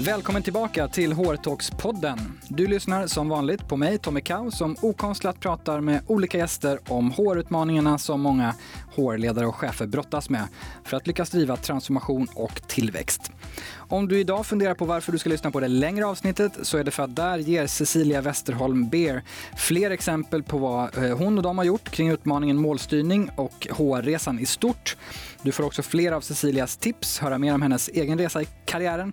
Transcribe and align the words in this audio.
Välkommen 0.00 0.42
tillbaka 0.42 0.88
till 0.88 1.12
Hårtalkspodden. 1.12 2.18
Du 2.48 2.66
lyssnar 2.66 3.06
som 3.06 3.28
vanligt 3.28 3.68
på 3.68 3.76
mig, 3.76 3.98
Tommy 3.98 4.20
Kau, 4.20 4.50
som 4.50 4.76
okonstlat 4.80 5.40
pratar 5.40 5.80
med 5.80 6.00
olika 6.06 6.38
gäster 6.38 6.78
om 6.88 7.10
hårutmaningarna 7.10 7.98
som 7.98 8.20
många 8.20 8.54
hårledare 8.96 9.46
och 9.46 9.54
chefer 9.54 9.86
brottas 9.86 10.30
med 10.30 10.48
för 10.92 10.96
att 10.96 11.06
lyckas 11.06 11.30
driva 11.30 11.56
transformation 11.56 12.28
och 12.34 12.62
tillväxt. 12.68 13.32
Om 13.76 14.08
du 14.08 14.20
idag 14.20 14.46
funderar 14.46 14.74
på 14.74 14.84
varför 14.84 15.12
du 15.12 15.18
ska 15.18 15.30
lyssna 15.30 15.50
på 15.50 15.60
det 15.60 15.68
längre 15.68 16.06
avsnittet 16.06 16.52
så 16.62 16.78
är 16.78 16.84
det 16.84 16.90
för 16.90 17.02
att 17.02 17.16
där 17.16 17.38
ger 17.38 17.66
Cecilia 17.66 18.20
Westerholm 18.20 18.88
Beer 18.88 19.22
fler 19.56 19.90
exempel 19.90 20.42
på 20.42 20.58
vad 20.58 20.98
eh, 20.98 21.18
hon 21.18 21.36
och 21.36 21.42
de 21.42 21.58
har 21.58 21.64
gjort 21.64 21.90
kring 21.90 22.10
utmaningen 22.10 22.56
målstyrning 22.56 23.30
och 23.36 23.66
HR-resan 23.70 24.38
i 24.38 24.46
stort. 24.46 24.96
Du 25.42 25.52
får 25.52 25.64
också 25.64 25.82
fler 25.82 26.12
av 26.12 26.20
Cecilias 26.20 26.76
tips, 26.76 27.18
höra 27.18 27.38
mer 27.38 27.54
om 27.54 27.62
hennes 27.62 27.88
egen 27.88 28.18
resa 28.18 28.42
i 28.42 28.46
karriären, 28.64 29.12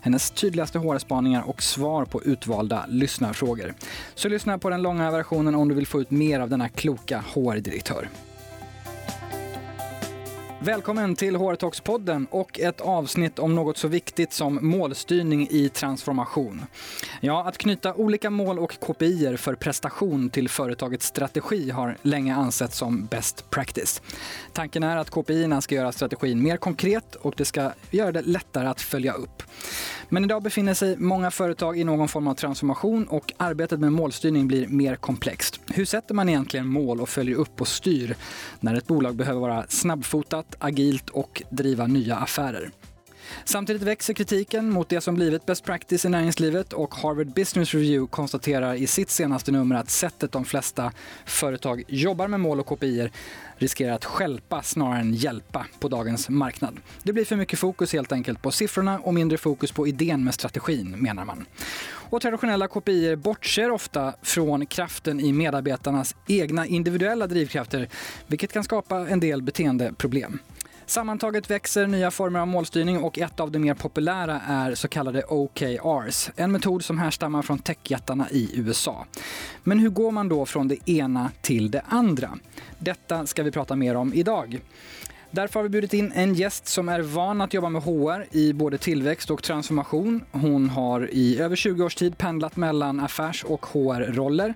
hennes 0.00 0.30
tydligaste 0.30 0.78
HR-spaningar 0.78 1.42
och 1.42 1.62
svar 1.62 2.04
på 2.04 2.22
utvalda 2.22 2.84
lyssnarfrågor. 2.88 3.74
Så 4.14 4.28
lyssna 4.28 4.58
på 4.58 4.70
den 4.70 4.82
långa 4.82 5.10
versionen 5.10 5.54
om 5.54 5.68
du 5.68 5.74
vill 5.74 5.86
få 5.86 6.00
ut 6.00 6.10
mer 6.10 6.40
av 6.40 6.50
denna 6.50 6.68
kloka 6.68 7.24
HR-direktör. 7.34 8.08
Välkommen 10.60 11.16
till 11.16 11.36
HR 11.36 11.54
Talks-podden 11.54 12.26
och 12.30 12.60
ett 12.60 12.80
avsnitt 12.80 13.38
om 13.38 13.54
något 13.54 13.76
så 13.76 13.88
viktigt 13.88 14.32
som 14.32 14.58
målstyrning 14.62 15.48
i 15.50 15.68
transformation. 15.68 16.62
Ja, 17.20 17.44
att 17.48 17.58
knyta 17.58 17.94
olika 17.94 18.30
mål 18.30 18.58
och 18.58 18.80
KPI 18.80 19.36
för 19.36 19.54
prestation 19.54 20.30
till 20.30 20.48
företagets 20.48 21.06
strategi 21.06 21.70
har 21.70 21.96
länge 22.02 22.34
ansetts 22.34 22.78
som 22.78 23.06
best 23.06 23.50
practice. 23.50 24.02
Tanken 24.52 24.82
är 24.82 24.96
att 24.96 25.10
KPI 25.10 25.60
ska 25.60 25.74
göra 25.74 25.92
strategin 25.92 26.42
mer 26.42 26.56
konkret 26.56 27.14
och 27.14 27.34
det 27.36 27.44
ska 27.44 27.70
göra 27.90 28.12
det 28.12 28.22
lättare 28.22 28.68
att 28.68 28.80
följa 28.80 29.12
upp. 29.12 29.42
Men 30.08 30.24
idag 30.24 30.42
befinner 30.42 30.74
sig 30.74 30.96
många 30.96 31.30
företag 31.30 31.78
i 31.78 31.84
någon 31.84 32.08
form 32.08 32.26
av 32.26 32.34
transformation 32.34 33.06
och 33.06 33.32
arbetet 33.36 33.80
med 33.80 33.92
målstyrning 33.92 34.48
blir 34.48 34.68
mer 34.68 34.96
komplext. 34.96 35.60
Hur 35.74 35.84
sätter 35.84 36.14
man 36.14 36.28
egentligen 36.28 36.66
mål 36.66 37.00
och 37.00 37.08
följer 37.08 37.36
upp 37.36 37.60
och 37.60 37.68
styr 37.68 38.16
när 38.60 38.74
ett 38.74 38.86
bolag 38.86 39.16
behöver 39.16 39.40
vara 39.40 39.64
snabbfotat, 39.68 40.45
agilt 40.58 41.10
och 41.10 41.42
driva 41.50 41.86
nya 41.86 42.16
affärer? 42.16 42.70
Samtidigt 43.44 43.82
växer 43.82 44.14
kritiken 44.14 44.70
mot 44.70 44.88
det 44.88 45.00
som 45.00 45.14
blivit 45.14 45.46
best 45.46 45.64
practice 45.64 46.04
i 46.04 46.08
näringslivet 46.08 46.72
och 46.72 46.94
Harvard 46.94 47.34
Business 47.34 47.74
Review 47.74 48.10
konstaterar 48.10 48.74
i 48.74 48.86
sitt 48.86 49.10
senaste 49.10 49.52
nummer 49.52 49.76
att 49.76 49.90
sättet 49.90 50.32
de 50.32 50.44
flesta 50.44 50.92
företag 51.24 51.84
jobbar 51.88 52.28
med 52.28 52.40
mål 52.40 52.60
och 52.60 52.66
KPI 52.66 53.10
riskerar 53.56 53.92
att 53.92 54.04
skälpa 54.04 54.62
snarare 54.62 55.00
än 55.00 55.14
hjälpa 55.14 55.66
på 55.80 55.88
dagens 55.88 56.28
marknad. 56.28 56.80
Det 57.02 57.12
blir 57.12 57.24
för 57.24 57.36
mycket 57.36 57.58
fokus 57.58 57.92
helt 57.92 58.12
enkelt 58.12 58.42
på 58.42 58.50
siffrorna 58.50 58.98
och 58.98 59.14
mindre 59.14 59.38
fokus 59.38 59.72
på 59.72 59.86
idén 59.86 60.24
med 60.24 60.34
strategin, 60.34 60.90
menar 60.90 61.24
man. 61.24 61.46
Och 62.10 62.20
traditionella 62.20 62.68
KPI 62.68 63.16
bortser 63.16 63.70
ofta 63.70 64.14
från 64.22 64.66
kraften 64.66 65.20
i 65.20 65.32
medarbetarnas 65.32 66.16
egna 66.28 66.66
individuella 66.66 67.26
drivkrafter, 67.26 67.88
vilket 68.26 68.52
kan 68.52 68.64
skapa 68.64 69.08
en 69.08 69.20
del 69.20 69.42
beteendeproblem. 69.42 70.38
Sammantaget 70.88 71.50
växer 71.50 71.86
nya 71.86 72.10
former 72.10 72.40
av 72.40 72.46
målstyrning 72.46 72.98
och 72.98 73.18
ett 73.18 73.40
av 73.40 73.50
de 73.50 73.58
mer 73.58 73.74
populära 73.74 74.40
är 74.46 74.74
så 74.74 74.88
kallade 74.88 75.22
OKRs. 75.22 76.30
En 76.36 76.52
metod 76.52 76.84
som 76.84 76.98
härstammar 76.98 77.42
från 77.42 77.58
techjättarna 77.58 78.30
i 78.30 78.50
USA. 78.54 79.06
Men 79.62 79.78
hur 79.78 79.90
går 79.90 80.10
man 80.10 80.28
då 80.28 80.46
från 80.46 80.68
det 80.68 80.88
ena 80.90 81.30
till 81.40 81.70
det 81.70 81.82
andra? 81.88 82.38
Detta 82.78 83.26
ska 83.26 83.42
vi 83.42 83.50
prata 83.50 83.76
mer 83.76 83.94
om 83.94 84.14
idag. 84.14 84.60
Därför 85.36 85.60
har 85.60 85.62
vi 85.62 85.68
bjudit 85.68 85.94
in 85.94 86.12
en 86.14 86.34
gäst 86.34 86.66
som 86.66 86.88
är 86.88 87.00
van 87.00 87.40
att 87.40 87.54
jobba 87.54 87.68
med 87.68 87.82
HR 87.82 88.36
i 88.36 88.52
både 88.52 88.78
tillväxt 88.78 89.30
och 89.30 89.42
transformation. 89.42 90.24
Hon 90.32 90.68
har 90.68 91.10
i 91.12 91.38
över 91.38 91.56
20 91.56 91.84
års 91.84 91.94
tid 91.94 92.18
pendlat 92.18 92.56
mellan 92.56 93.00
affärs 93.00 93.44
och 93.44 93.66
HR-roller 93.66 94.54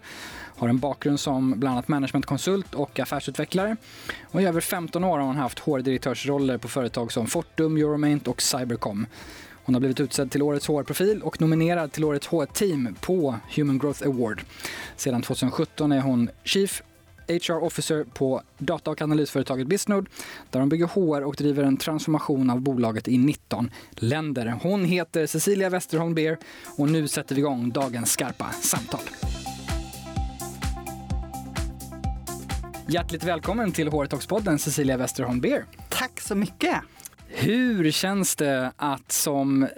har 0.56 0.68
en 0.68 0.78
bakgrund 0.78 1.20
som 1.20 1.60
bland 1.60 1.72
annat 1.72 1.88
managementkonsult 1.88 2.74
och 2.74 3.00
affärsutvecklare. 3.00 3.76
Och 4.22 4.42
I 4.42 4.44
över 4.44 4.60
15 4.60 5.04
år 5.04 5.18
har 5.18 5.26
hon 5.26 5.36
haft 5.36 5.58
HR-direktörsroller 5.58 6.58
på 6.58 6.68
företag 6.68 7.12
som 7.12 7.26
Fortum, 7.26 7.76
Euromaint 7.76 8.28
och 8.28 8.42
Cybercom. 8.42 9.06
Hon 9.64 9.74
har 9.74 9.80
blivit 9.80 10.00
utsedd 10.00 10.30
till 10.30 10.42
årets 10.42 10.66
HR-profil 10.66 11.22
och 11.22 11.40
nominerad 11.40 11.92
till 11.92 12.04
årets 12.04 12.26
HR-team 12.26 12.96
på 13.00 13.34
Human 13.56 13.78
Growth 13.78 14.06
Award. 14.06 14.42
Sedan 14.96 15.22
2017 15.22 15.92
är 15.92 16.00
hon 16.00 16.30
Chief 16.44 16.82
HR 17.30 17.64
Officer 17.64 18.04
på 18.04 18.42
data 18.58 18.90
och 18.90 19.02
analysföretaget 19.02 19.66
Bisnode 19.66 20.10
där 20.50 20.60
de 20.60 20.68
bygger 20.68 20.86
HR 20.86 21.24
och 21.24 21.34
driver 21.34 21.62
en 21.62 21.76
transformation 21.76 22.50
av 22.50 22.60
bolaget 22.60 23.08
i 23.08 23.18
19 23.18 23.70
länder. 23.90 24.58
Hon 24.62 24.84
heter 24.84 25.26
Cecilia 25.26 25.70
Westerholm 25.70 26.14
Beer 26.14 26.38
och 26.76 26.88
nu 26.90 27.08
sätter 27.08 27.34
vi 27.34 27.40
igång 27.40 27.70
dagens 27.70 28.12
skarpa 28.12 28.50
samtal. 28.52 29.00
Hjärtligt 32.86 33.24
välkommen 33.24 33.72
till 33.72 33.88
HR-talks-podden 33.88 34.58
Cecilia 34.58 34.96
Westerholm 34.96 35.40
Beer. 35.40 35.64
Tack 35.88 36.20
så 36.20 36.34
mycket. 36.34 36.76
Hur 37.26 37.90
känns 37.90 38.36
det 38.36 38.72
att 38.76 39.12
som 39.12 39.62
eh, 39.62 39.68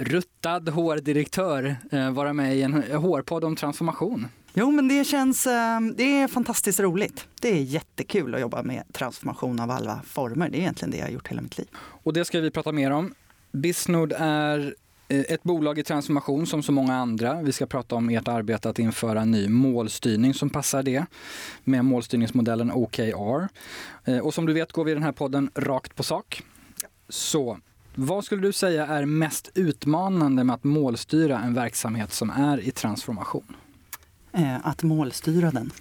ruttad 0.00 0.68
HR-direktör 0.68 1.76
eh, 1.90 2.10
vara 2.10 2.32
med 2.32 2.56
i 2.56 2.62
en 2.62 2.74
HR-podd 2.74 3.44
om 3.44 3.56
transformation? 3.56 4.28
Jo, 4.54 4.70
men 4.70 4.88
det 4.88 5.04
känns 5.04 5.46
eh, 5.46 5.80
det 5.96 6.20
är 6.20 6.28
fantastiskt 6.28 6.80
roligt. 6.80 7.26
Det 7.40 7.48
är 7.48 7.62
jättekul 7.62 8.34
att 8.34 8.40
jobba 8.40 8.62
med 8.62 8.82
transformation 8.92 9.60
av 9.60 9.70
alla 9.70 10.00
former. 10.04 10.48
Det 10.48 10.56
är 10.56 10.60
egentligen 10.60 10.90
det 10.90 10.96
jag 10.96 11.04
har 11.04 11.10
gjort 11.10 11.28
hela 11.28 11.42
mitt 11.42 11.58
liv. 11.58 11.68
Och 11.76 12.12
det 12.12 12.24
ska 12.24 12.40
vi 12.40 12.50
prata 12.50 12.72
mer 12.72 12.90
om. 12.90 13.14
Bisnod 13.52 14.12
är 14.16 14.74
eh, 15.08 15.20
ett 15.20 15.42
bolag 15.42 15.78
i 15.78 15.82
transformation 15.82 16.46
som 16.46 16.62
så 16.62 16.72
många 16.72 16.94
andra. 16.94 17.42
Vi 17.42 17.52
ska 17.52 17.66
prata 17.66 17.94
om 17.94 18.08
ert 18.10 18.28
arbete 18.28 18.70
att 18.70 18.78
införa 18.78 19.20
en 19.20 19.30
ny 19.30 19.48
målstyrning 19.48 20.34
som 20.34 20.50
passar 20.50 20.82
det 20.82 21.06
med 21.64 21.84
målstyrningsmodellen 21.84 22.72
OKR. 22.72 23.48
Eh, 24.04 24.18
och 24.18 24.34
som 24.34 24.46
du 24.46 24.52
vet 24.52 24.72
går 24.72 24.84
vi 24.84 24.90
i 24.90 24.94
den 24.94 25.02
här 25.02 25.12
podden 25.12 25.50
rakt 25.54 25.96
på 25.96 26.02
sak. 26.02 26.42
Så 27.08 27.58
vad 27.94 28.24
skulle 28.24 28.42
du 28.42 28.52
säga 28.52 28.86
är 28.86 29.04
mest 29.04 29.50
utmanande 29.54 30.44
med 30.44 30.54
att 30.54 30.64
målstyra 30.64 31.40
en 31.40 31.54
verksamhet 31.54 32.12
som 32.12 32.30
är 32.30 32.60
i 32.60 32.70
transformation? 32.70 33.56
Eh, 34.38 34.66
att 34.66 34.82
målstyra 34.82 35.50
den. 35.50 35.72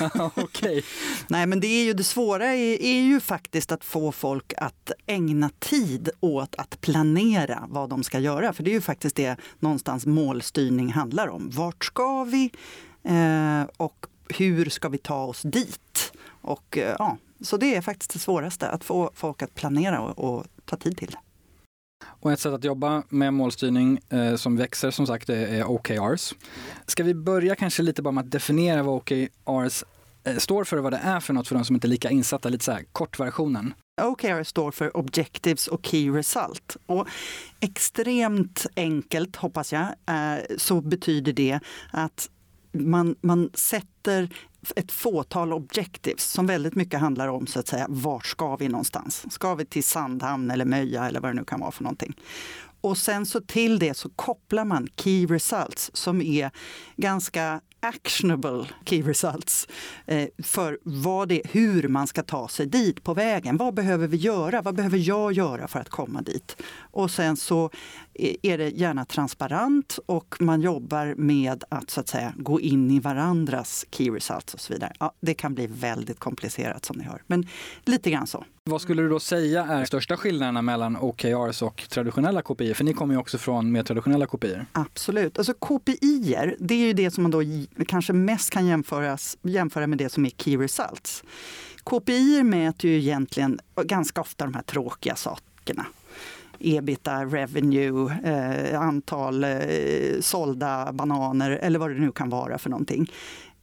okay. 0.36 0.82
Nej 1.28 1.46
men 1.46 1.60
det 1.60 1.66
är 1.66 1.84
ju 1.84 1.92
det 1.92 2.04
svåra 2.04 2.46
är, 2.46 2.82
är, 2.82 3.02
ju 3.02 3.20
faktiskt 3.20 3.72
att 3.72 3.84
få 3.84 4.12
folk 4.12 4.52
att 4.56 4.90
ägna 5.06 5.50
tid 5.58 6.08
åt 6.20 6.54
att 6.54 6.80
planera 6.80 7.64
vad 7.68 7.90
de 7.90 8.02
ska 8.02 8.18
göra. 8.18 8.52
För 8.52 8.62
det 8.62 8.70
är 8.70 8.72
ju 8.72 8.80
faktiskt 8.80 9.16
det 9.16 9.36
någonstans 9.58 10.06
målstyrning 10.06 10.92
handlar 10.92 11.28
om. 11.28 11.50
Vart 11.50 11.84
ska 11.84 12.24
vi? 12.24 12.50
Eh, 13.02 13.62
och 13.76 14.06
hur 14.28 14.70
ska 14.70 14.88
vi 14.88 14.98
ta 14.98 15.24
oss 15.24 15.42
dit? 15.42 16.12
Och, 16.26 16.78
eh, 16.78 16.96
ja, 16.98 17.16
så 17.40 17.56
det 17.56 17.74
är 17.74 17.80
faktiskt 17.80 18.12
det 18.12 18.18
svåraste, 18.18 18.68
att 18.68 18.84
få 18.84 19.10
folk 19.14 19.42
att 19.42 19.54
planera 19.54 20.00
och, 20.00 20.18
och 20.18 20.46
ta 20.64 20.76
tid 20.76 20.96
till 20.96 21.10
det. 21.10 21.18
Och 22.20 22.32
ett 22.32 22.40
sätt 22.40 22.52
att 22.52 22.64
jobba 22.64 23.02
med 23.08 23.34
målstyrning 23.34 24.00
eh, 24.08 24.36
som 24.36 24.56
växer 24.56 24.90
som 24.90 25.06
sagt 25.06 25.28
är 25.28 25.64
OKRs. 25.64 26.34
Ska 26.86 27.02
vi 27.02 27.14
börja 27.14 27.54
kanske 27.54 27.82
lite 27.82 28.02
bara 28.02 28.12
med 28.12 28.24
att 28.24 28.30
definiera 28.30 28.82
vad 28.82 28.94
OKRs 28.94 29.84
eh, 30.24 30.36
står 30.36 30.64
för 30.64 30.76
och 30.76 30.82
vad 30.82 30.92
det 30.92 31.00
är 31.02 31.20
för 31.20 31.32
något 31.32 31.48
för 31.48 31.54
de 31.54 31.64
som 31.64 31.76
inte 31.76 31.86
är 31.86 31.88
lika 31.88 32.10
insatta, 32.10 32.48
lite 32.48 32.64
så 32.64 32.72
här 32.72 32.84
kortversionen. 32.92 33.74
OKR 34.02 34.42
står 34.42 34.70
för 34.70 34.96
Objectives 34.96 35.66
och 35.66 35.86
Key 35.86 36.10
Result. 36.10 36.76
Och 36.86 37.08
extremt 37.60 38.66
enkelt, 38.76 39.36
hoppas 39.36 39.72
jag, 39.72 39.82
eh, 39.82 40.42
så 40.56 40.80
betyder 40.80 41.32
det 41.32 41.60
att 41.90 42.30
man, 42.72 43.16
man 43.20 43.50
sätter 43.54 44.28
ett 44.76 44.92
fåtal 44.92 45.52
objectives 45.52 46.24
som 46.24 46.46
väldigt 46.46 46.74
mycket 46.74 47.00
handlar 47.00 47.28
om 47.28 47.46
så 47.46 47.60
att 47.60 47.68
säga, 47.68 47.86
vart 47.88 48.26
ska 48.26 48.56
vi 48.56 48.68
någonstans? 48.68 49.32
Ska 49.32 49.54
vi 49.54 49.64
till 49.64 49.84
Sandhamn 49.84 50.50
eller 50.50 50.64
Möja 50.64 51.08
eller 51.08 51.20
vad 51.20 51.30
det 51.30 51.34
nu 51.34 51.44
kan 51.44 51.60
vara 51.60 51.70
för 51.70 51.82
någonting? 51.82 52.16
Och 52.80 52.98
sen 52.98 53.26
så 53.26 53.40
till 53.40 53.78
det 53.78 53.94
så 53.94 54.08
kopplar 54.08 54.64
man 54.64 54.88
key 54.96 55.26
results 55.26 55.90
som 55.94 56.22
är 56.22 56.50
ganska 56.96 57.60
actionable 57.84 58.66
key 58.84 59.02
results 59.02 59.68
eh, 60.06 60.28
för 60.42 60.78
vad 60.82 61.28
det, 61.28 61.42
hur 61.44 61.88
man 61.88 62.06
ska 62.06 62.22
ta 62.22 62.48
sig 62.48 62.66
dit 62.66 63.04
på 63.04 63.14
vägen. 63.14 63.56
Vad 63.56 63.74
behöver 63.74 64.06
vi 64.06 64.16
göra? 64.16 64.62
Vad 64.62 64.74
behöver 64.74 64.98
jag 64.98 65.32
göra 65.32 65.68
för 65.68 65.80
att 65.80 65.88
komma 65.88 66.22
dit? 66.22 66.56
Och 66.76 67.10
sen 67.10 67.36
så 67.36 67.70
eh, 68.14 68.34
är 68.42 68.58
det 68.58 68.68
gärna 68.68 69.04
transparent 69.04 69.98
och 70.06 70.36
man 70.40 70.60
jobbar 70.60 71.14
med 71.16 71.64
att 71.68 71.90
så 71.90 72.00
att 72.00 72.08
säga 72.08 72.34
gå 72.36 72.60
in 72.60 72.90
i 72.90 73.00
varandras 73.00 73.86
key 73.90 74.10
results 74.10 74.54
och 74.54 74.60
så 74.60 74.72
vidare. 74.72 74.92
Ja, 74.98 75.12
det 75.20 75.34
kan 75.34 75.54
bli 75.54 75.66
väldigt 75.66 76.18
komplicerat 76.18 76.84
som 76.84 76.96
ni 76.96 77.04
hör, 77.04 77.22
men 77.26 77.48
lite 77.84 78.10
grann 78.10 78.26
så. 78.26 78.44
Vad 78.70 78.80
skulle 78.80 79.02
du 79.02 79.08
då 79.08 79.20
säga 79.20 79.64
är 79.64 79.84
största 79.84 80.16
skillnaderna 80.16 80.62
mellan 80.62 80.96
OKRs 80.96 81.62
och 81.62 81.84
traditionella 81.88 82.42
KPI? 82.42 82.74
För 82.74 82.84
ni 82.84 82.92
kommer 82.92 83.14
ju 83.14 83.20
också 83.20 83.38
från 83.38 83.72
mer 83.72 83.82
traditionella 83.82 84.26
KPI. 84.26 84.56
Absolut. 84.72 85.38
Alltså 85.38 85.54
KPI, 85.54 86.54
det 86.58 86.74
är 86.74 86.78
ju 86.78 86.92
det 86.92 87.10
som 87.10 87.22
man 87.22 87.30
då 87.30 87.42
kanske 87.86 88.12
mest 88.12 88.50
kan 88.50 88.66
jämföras, 88.66 89.38
jämföra 89.42 89.86
med 89.86 89.98
det 89.98 90.08
som 90.08 90.26
är 90.26 90.30
Key 90.30 90.56
Results. 90.56 91.24
KPI 91.82 92.42
mäter 92.42 92.90
ju 92.90 92.98
egentligen 92.98 93.60
ganska 93.82 94.20
ofta 94.20 94.44
de 94.44 94.54
här 94.54 94.62
tråkiga 94.62 95.16
sakerna 95.16 95.86
ebita, 96.58 97.24
revenue, 97.24 98.12
eh, 98.24 98.80
antal 98.80 99.44
eh, 99.44 99.60
sålda 100.20 100.92
bananer 100.92 101.50
eller 101.50 101.78
vad 101.78 101.90
det 101.90 102.00
nu 102.00 102.12
kan 102.12 102.30
vara 102.30 102.58
för 102.58 102.70
någonting. 102.70 103.12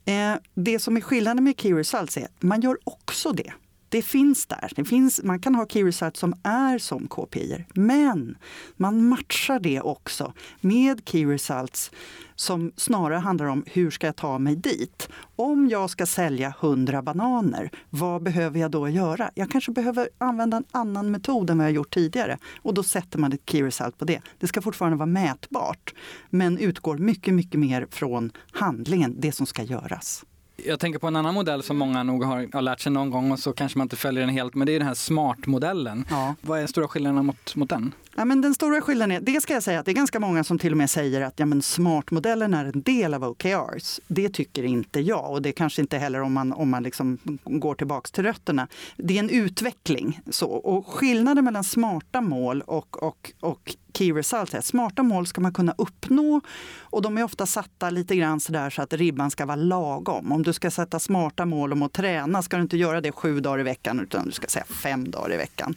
Eh, 0.05 0.33
det 0.53 0.79
som 0.79 0.97
är 0.97 1.01
skillnaden 1.01 1.43
med 1.43 1.59
Key 1.59 1.73
Results 1.73 2.17
är 2.17 2.25
att 2.25 2.43
man 2.43 2.61
gör 2.61 2.77
också 2.83 3.31
det 3.31 3.53
det 3.91 4.01
finns 4.01 4.45
där. 4.45 4.71
Det 4.75 4.85
finns, 4.85 5.23
man 5.23 5.39
kan 5.39 5.55
ha 5.55 5.67
key 5.67 5.83
results 5.83 6.19
som 6.19 6.33
är 6.43 6.77
som 6.77 7.07
KPI, 7.07 7.65
men 7.73 8.37
man 8.77 9.07
matchar 9.07 9.59
det 9.59 9.81
också 9.81 10.33
med 10.61 11.01
key 11.05 11.25
results 11.25 11.91
som 12.35 12.71
snarare 12.75 13.19
handlar 13.19 13.45
om 13.45 13.63
hur 13.67 13.91
ska 13.91 14.07
jag 14.07 14.15
ta 14.15 14.39
mig 14.39 14.55
dit? 14.55 15.09
Om 15.35 15.69
jag 15.69 15.89
ska 15.89 16.05
sälja 16.05 16.53
100 16.61 17.01
bananer, 17.01 17.71
vad 17.89 18.23
behöver 18.23 18.59
jag 18.59 18.71
då 18.71 18.89
göra? 18.89 19.31
Jag 19.35 19.51
kanske 19.51 19.71
behöver 19.71 20.09
använda 20.17 20.57
en 20.57 20.65
annan 20.71 21.11
metod 21.11 21.49
än 21.49 21.57
vad 21.57 21.67
jag 21.67 21.73
gjort 21.73 21.93
tidigare. 21.93 22.37
Och 22.61 22.73
då 22.73 22.83
sätter 22.83 23.19
man 23.19 23.33
ett 23.33 23.49
key 23.49 23.63
result 23.63 23.97
på 23.97 24.05
det. 24.05 24.21
Det 24.39 24.47
ska 24.47 24.61
fortfarande 24.61 24.97
vara 24.97 25.05
mätbart, 25.05 25.93
men 26.29 26.57
utgår 26.57 26.97
mycket, 26.97 27.33
mycket 27.33 27.59
mer 27.59 27.87
från 27.91 28.31
handlingen, 28.51 29.15
det 29.19 29.31
som 29.31 29.45
ska 29.45 29.63
göras. 29.63 30.25
Jag 30.65 30.79
tänker 30.79 30.99
på 30.99 31.07
en 31.07 31.15
annan 31.15 31.33
modell 31.33 31.63
som 31.63 31.77
många 31.77 32.03
nog 32.03 32.23
har, 32.23 32.49
har 32.53 32.61
lärt 32.61 32.79
sig 32.79 32.91
någon 32.91 33.09
gång 33.09 33.31
och 33.31 33.39
så 33.39 33.53
kanske 33.53 33.77
man 33.77 33.85
inte 33.85 33.95
följer 33.95 34.21
den 34.21 34.29
helt, 34.29 34.55
men 34.55 34.65
det 34.65 34.75
är 34.75 34.79
den 34.79 34.87
här 34.87 34.93
smart-modellen. 34.93 36.05
Ja. 36.09 36.35
Vad 36.41 36.59
är 36.59 36.67
stora 36.67 36.87
skillnaderna 36.87 37.23
mot, 37.23 37.55
mot 37.55 37.69
den? 37.69 37.93
Ja, 38.15 38.25
men 38.25 38.41
den 38.41 38.53
stora 38.53 38.81
skillnaden 38.81 39.17
är, 39.17 39.21
det 39.21 39.41
ska 39.41 39.53
jag 39.53 39.63
säga 39.63 39.79
att 39.79 39.85
det 39.85 39.91
är 39.91 39.95
ganska 39.95 40.19
många 40.19 40.43
som 40.43 40.59
till 40.59 40.71
och 40.71 40.77
med 40.77 40.89
säger 40.89 41.21
att 41.21 41.39
ja, 41.39 41.45
men 41.45 41.61
smart-modellen 41.61 42.53
är 42.53 42.65
en 42.65 42.81
del 42.81 43.13
av 43.13 43.23
OKRs. 43.23 43.99
Det 44.07 44.29
tycker 44.29 44.63
inte 44.63 44.99
jag 44.99 45.31
och 45.31 45.41
det 45.41 45.51
kanske 45.51 45.81
inte 45.81 45.97
heller 45.97 46.21
om 46.21 46.33
man, 46.33 46.53
om 46.53 46.69
man 46.69 46.83
liksom 46.83 47.17
går 47.45 47.75
tillbaks 47.75 48.11
till 48.11 48.23
rötterna. 48.23 48.67
Det 48.97 49.15
är 49.15 49.19
en 49.19 49.29
utveckling. 49.29 50.19
Så. 50.29 50.49
Och 50.49 50.87
skillnaden 50.87 51.45
mellan 51.45 51.63
smarta 51.63 52.21
mål 52.21 52.61
och, 52.61 53.03
och, 53.03 53.31
och 53.39 53.75
key 53.93 54.13
results 54.13 54.53
är 54.53 54.61
smarta 54.61 55.03
mål 55.03 55.27
ska 55.27 55.41
man 55.41 55.53
kunna 55.53 55.73
uppnå 55.77 56.41
och 56.79 57.01
de 57.01 57.17
är 57.17 57.23
ofta 57.23 57.45
satta 57.45 57.89
lite 57.89 58.15
grann 58.15 58.39
så 58.39 58.51
där 58.51 58.69
så 58.69 58.81
att 58.81 58.93
ribban 58.93 59.31
ska 59.31 59.45
vara 59.45 59.55
lagom. 59.55 60.31
Om 60.31 60.43
du 60.43 60.53
ska 60.53 60.71
sätta 60.71 60.99
smarta 60.99 61.45
mål 61.45 61.73
om 61.73 61.83
att 61.83 61.93
träna 61.93 62.41
ska 62.41 62.57
du 62.57 62.63
inte 62.63 62.77
göra 62.77 63.01
det 63.01 63.11
sju 63.11 63.39
dagar 63.39 63.59
i 63.59 63.63
veckan 63.63 63.99
utan 63.99 64.25
du 64.25 64.31
ska 64.31 64.47
säga 64.47 64.65
fem 64.65 65.11
dagar 65.11 65.33
i 65.33 65.37
veckan. 65.37 65.75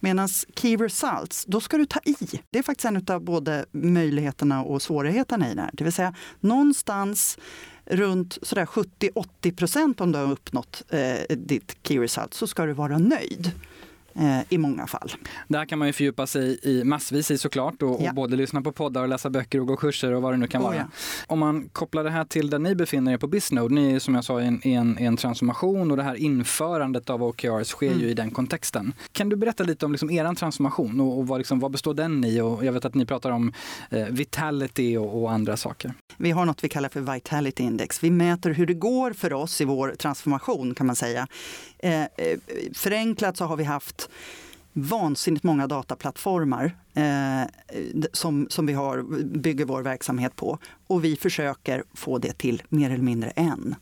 Medan 0.00 0.28
key 0.54 0.76
results, 0.76 1.44
då 1.44 1.60
ska 1.60 1.76
du 1.76 1.86
ta 1.86 2.00
i. 2.04 2.16
Det 2.50 2.58
är 2.58 2.62
faktiskt 2.62 2.84
en 2.84 3.04
av 3.08 3.20
både 3.20 3.66
möjligheterna 3.72 4.62
och 4.62 4.82
svårigheterna 4.82 5.50
i 5.50 5.54
det 5.54 5.60
här. 5.60 5.70
Det 5.72 5.84
vill 5.84 5.92
säga 5.92 6.14
någonstans 6.40 7.38
runt 7.84 8.38
70-80 8.42 9.56
procent 9.56 10.00
om 10.00 10.12
du 10.12 10.18
har 10.18 10.32
uppnått 10.32 10.82
eh, 10.88 11.36
ditt 11.36 11.76
key 11.82 12.00
result 12.00 12.34
så 12.34 12.46
ska 12.46 12.66
du 12.66 12.72
vara 12.72 12.98
nöjd. 12.98 13.52
Eh, 14.18 14.40
i 14.48 14.58
många 14.58 14.86
fall. 14.86 15.12
Där 15.48 15.64
kan 15.64 15.78
man 15.78 15.88
ju 15.88 15.92
fördjupa 15.92 16.26
sig 16.26 16.58
i 16.62 16.84
massvis 16.84 17.30
i 17.30 17.38
såklart 17.38 17.82
och, 17.82 18.00
ja. 18.00 18.08
och 18.08 18.14
både 18.14 18.36
lyssna 18.36 18.62
på 18.62 18.72
poddar 18.72 19.02
och 19.02 19.08
läsa 19.08 19.30
böcker 19.30 19.60
och 19.60 19.66
gå 19.66 19.76
kurser 19.76 20.12
och 20.12 20.22
vad 20.22 20.32
det 20.32 20.36
nu 20.36 20.46
kan 20.46 20.62
oh, 20.62 20.66
vara. 20.66 20.76
Ja. 20.76 20.84
Om 21.26 21.38
man 21.38 21.68
kopplar 21.72 22.04
det 22.04 22.10
här 22.10 22.24
till 22.24 22.50
där 22.50 22.58
ni 22.58 22.74
befinner 22.74 23.12
er 23.12 23.16
på 23.16 23.26
Bisnode, 23.26 23.74
ni 23.74 23.92
är 23.92 23.98
som 23.98 24.14
jag 24.14 24.24
sa 24.24 24.40
i 24.40 24.46
en, 24.46 24.62
en, 24.62 24.98
en 24.98 25.16
transformation 25.16 25.90
och 25.90 25.96
det 25.96 26.02
här 26.02 26.14
införandet 26.14 27.10
av 27.10 27.22
OKRs 27.22 27.68
sker 27.68 27.86
mm. 27.86 28.00
ju 28.00 28.08
i 28.08 28.14
den 28.14 28.30
kontexten. 28.30 28.92
Kan 29.12 29.28
du 29.28 29.36
berätta 29.36 29.64
lite 29.64 29.86
om 29.86 29.92
liksom 29.92 30.10
er 30.10 30.34
transformation 30.34 31.00
och, 31.00 31.18
och 31.18 31.26
vad, 31.26 31.38
liksom, 31.38 31.60
vad 31.60 31.70
består 31.70 31.94
den 31.94 32.24
i? 32.24 32.40
Och 32.40 32.64
jag 32.64 32.72
vet 32.72 32.84
att 32.84 32.94
ni 32.94 33.06
pratar 33.06 33.30
om 33.30 33.52
eh, 33.90 34.06
vitality 34.06 34.96
och, 34.96 35.22
och 35.22 35.32
andra 35.32 35.56
saker. 35.56 35.94
Vi 36.16 36.30
har 36.30 36.44
något 36.44 36.64
vi 36.64 36.68
kallar 36.68 36.88
för 36.88 37.14
Vitality 37.14 37.62
Index. 37.62 38.02
Vi 38.04 38.10
mäter 38.10 38.50
hur 38.50 38.66
det 38.66 38.74
går 38.74 39.12
för 39.12 39.32
oss 39.32 39.60
i 39.60 39.64
vår 39.64 39.94
transformation 39.98 40.74
kan 40.74 40.86
man 40.86 40.96
säga. 40.96 41.26
Eh, 41.78 42.00
eh, 42.00 42.08
förenklat 42.74 43.36
så 43.36 43.44
har 43.44 43.56
vi 43.56 43.64
haft 43.64 44.05
vansinnigt 44.78 45.44
många 45.44 45.66
dataplattformar 45.66 46.76
eh, 46.94 47.42
som, 48.12 48.46
som 48.50 48.66
vi 48.66 48.72
har, 48.72 49.02
bygger 49.24 49.64
vår 49.64 49.82
verksamhet 49.82 50.36
på. 50.36 50.58
Och 50.86 51.04
vi 51.04 51.16
försöker 51.16 51.84
få 51.94 52.18
det 52.18 52.38
till 52.38 52.62
mer 52.68 52.90
eller 52.90 53.04
mindre 53.04 53.30
en. 53.30 53.74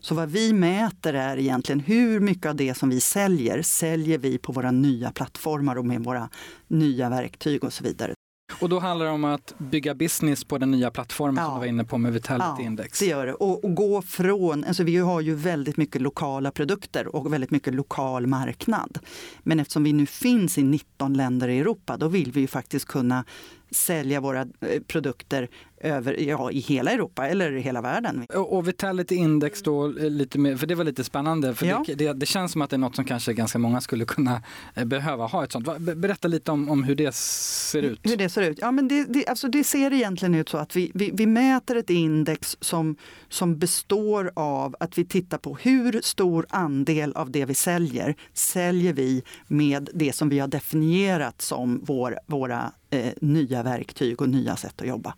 Så 0.00 0.14
vad 0.14 0.30
vi 0.30 0.52
mäter 0.52 1.14
är 1.14 1.36
egentligen 1.36 1.80
hur 1.80 2.20
mycket 2.20 2.46
av 2.46 2.56
det 2.56 2.74
som 2.74 2.88
vi 2.88 3.00
säljer, 3.00 3.62
säljer 3.62 4.18
vi 4.18 4.38
på 4.38 4.52
våra 4.52 4.70
nya 4.70 5.12
plattformar 5.12 5.76
och 5.76 5.86
med 5.86 6.04
våra 6.04 6.28
nya 6.68 7.08
verktyg 7.08 7.64
och 7.64 7.72
så 7.72 7.84
vidare. 7.84 8.14
Och 8.60 8.68
då 8.68 8.78
handlar 8.78 9.06
det 9.06 9.12
om 9.12 9.24
att 9.24 9.54
bygga 9.58 9.94
business 9.94 10.44
på 10.44 10.58
den 10.58 10.70
nya 10.70 10.90
plattformen 10.90 11.36
ja. 11.36 11.44
som 11.44 11.54
du 11.54 11.60
var 11.60 11.66
inne 11.66 11.84
på 11.84 11.98
med 11.98 12.12
Vitality 12.12 12.62
ja, 12.62 12.62
Index. 12.62 12.98
det 12.98 13.06
gör 13.06 13.26
det. 13.26 13.34
Och, 13.34 13.64
och, 13.64 13.74
gå 13.74 14.02
från, 14.02 14.64
alltså 14.64 14.84
vi 14.84 14.96
har 14.96 15.20
ju 15.20 15.34
väldigt 15.34 15.76
mycket 15.76 16.02
lokala 16.02 16.50
produkter 16.50 17.16
och 17.16 17.32
väldigt 17.32 17.50
mycket 17.50 17.74
lokal 17.74 18.26
marknad. 18.26 18.98
Men 19.42 19.60
eftersom 19.60 19.84
vi 19.84 19.92
nu 19.92 20.06
finns 20.06 20.58
i 20.58 20.62
19 20.62 21.14
länder 21.14 21.48
i 21.48 21.58
Europa, 21.58 21.96
då 21.96 22.08
vill 22.08 22.32
vi 22.32 22.40
ju 22.40 22.46
faktiskt 22.46 22.86
kunna 22.86 23.24
sälja 23.70 24.20
våra 24.20 24.40
eh, 24.40 24.82
produkter 24.86 25.48
över, 25.80 26.20
ja, 26.20 26.50
i 26.50 26.58
hela 26.58 26.90
Europa 26.90 27.28
eller 27.28 27.52
hela 27.52 27.80
världen. 27.80 28.26
Och 28.34 28.68
Vitality 28.68 29.14
Index 29.14 29.62
då, 29.62 29.86
eh, 29.86 30.10
lite 30.10 30.38
mer, 30.38 30.56
för 30.56 30.66
det 30.66 30.74
var 30.74 30.84
lite 30.84 31.04
spännande. 31.04 31.54
För 31.54 31.66
ja. 31.66 31.84
det, 31.86 31.94
det, 31.94 32.12
det, 32.12 32.26
känns 32.26 32.52
som 32.52 32.62
att 32.62 32.70
det 32.70 32.76
är 32.76 32.78
något 32.78 32.96
som 32.96 33.04
kanske 33.04 33.32
ganska 33.32 33.58
många 33.58 33.80
skulle 33.80 34.04
kunna 34.04 34.42
eh, 34.74 34.84
behöva 34.84 35.26
ha 35.26 35.44
ett 35.44 35.52
sånt. 35.52 35.78
Berätta 35.78 36.28
lite 36.28 36.50
om, 36.50 36.70
om 36.70 36.84
hur 36.84 36.94
det 36.94 37.14
ser 37.14 37.82
ut. 37.82 38.00
Hur 38.02 38.16
det 38.16 38.28
ser 38.28 38.42
ut? 38.42 38.58
Ja, 38.60 38.70
men 38.70 38.88
det, 38.88 39.04
det, 39.04 39.26
alltså 39.26 39.48
det 39.48 39.64
ser 39.64 39.92
egentligen 39.92 40.34
ut 40.34 40.48
så 40.48 40.58
att 40.58 40.76
vi, 40.76 40.90
vi, 40.94 41.10
vi 41.14 41.26
mäter 41.26 41.76
ett 41.76 41.90
index 41.90 42.56
som, 42.60 42.96
som 43.28 43.58
består 43.58 44.32
av 44.34 44.76
att 44.80 44.98
vi 44.98 45.04
tittar 45.04 45.38
på 45.38 45.56
hur 45.56 46.00
stor 46.02 46.46
andel 46.50 47.12
av 47.12 47.30
det 47.30 47.44
vi 47.44 47.54
säljer 47.54 48.14
säljer 48.34 48.92
vi 48.92 49.22
med 49.46 49.90
det 49.94 50.12
som 50.12 50.28
vi 50.28 50.38
har 50.38 50.48
definierat 50.48 51.42
som 51.42 51.80
vår, 51.84 52.18
våra 52.26 52.72
eh, 52.90 53.12
nya 53.20 53.62
verktyg 53.62 54.20
och 54.20 54.28
nya 54.28 54.56
sätt 54.56 54.80
att 54.80 54.88
jobba. 54.88 55.14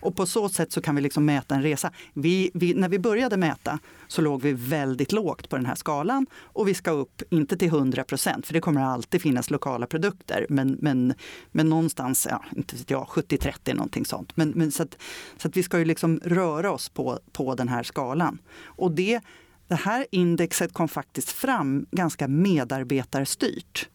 Och 0.00 0.16
på 0.16 0.26
så 0.26 0.48
sätt 0.48 0.72
så 0.72 0.80
kan 0.80 0.94
vi 0.94 1.02
liksom 1.02 1.24
mäta 1.24 1.54
en 1.54 1.62
resa. 1.62 1.92
Vi, 2.12 2.50
vi, 2.54 2.74
när 2.74 2.88
vi 2.88 2.98
började 2.98 3.36
mäta 3.36 3.78
så 4.08 4.22
låg 4.22 4.42
vi 4.42 4.52
väldigt 4.52 5.12
lågt 5.12 5.48
på 5.48 5.56
den 5.56 5.66
här 5.66 5.74
skalan 5.74 6.26
och 6.34 6.68
vi 6.68 6.74
ska 6.74 6.90
upp, 6.90 7.22
inte 7.30 7.56
till 7.56 7.68
100 7.68 8.04
procent, 8.04 8.46
för 8.46 8.54
det 8.54 8.60
kommer 8.60 8.80
alltid 8.80 9.22
finnas 9.22 9.50
lokala 9.50 9.86
produkter, 9.86 10.46
men, 10.48 10.76
men, 10.80 11.14
men 11.52 11.68
någonstans, 11.68 12.26
ja, 12.30 12.44
inte 12.56 12.76
vet 12.76 12.90
jag, 12.90 13.06
70-30 13.06 13.74
någonting 13.74 14.04
sånt. 14.04 14.36
Men, 14.36 14.50
men 14.50 14.72
så, 14.72 14.82
att, 14.82 14.98
så 15.36 15.48
att 15.48 15.56
vi 15.56 15.62
ska 15.62 15.78
ju 15.78 15.84
liksom 15.84 16.20
röra 16.24 16.72
oss 16.72 16.88
på, 16.88 17.18
på 17.32 17.54
den 17.54 17.68
här 17.68 17.82
skalan. 17.82 18.38
Och 18.64 18.92
det, 18.92 19.20
det 19.68 19.74
här 19.74 20.06
indexet 20.10 20.72
kom 20.72 20.88
faktiskt 20.88 21.30
fram 21.30 21.86
ganska 21.90 22.28
medarbetarstyrt. 22.28 23.88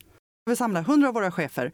Vi 0.50 0.56
samlar 0.56 0.82
100 0.82 1.08
av 1.08 1.14
våra 1.14 1.32
chefer 1.32 1.72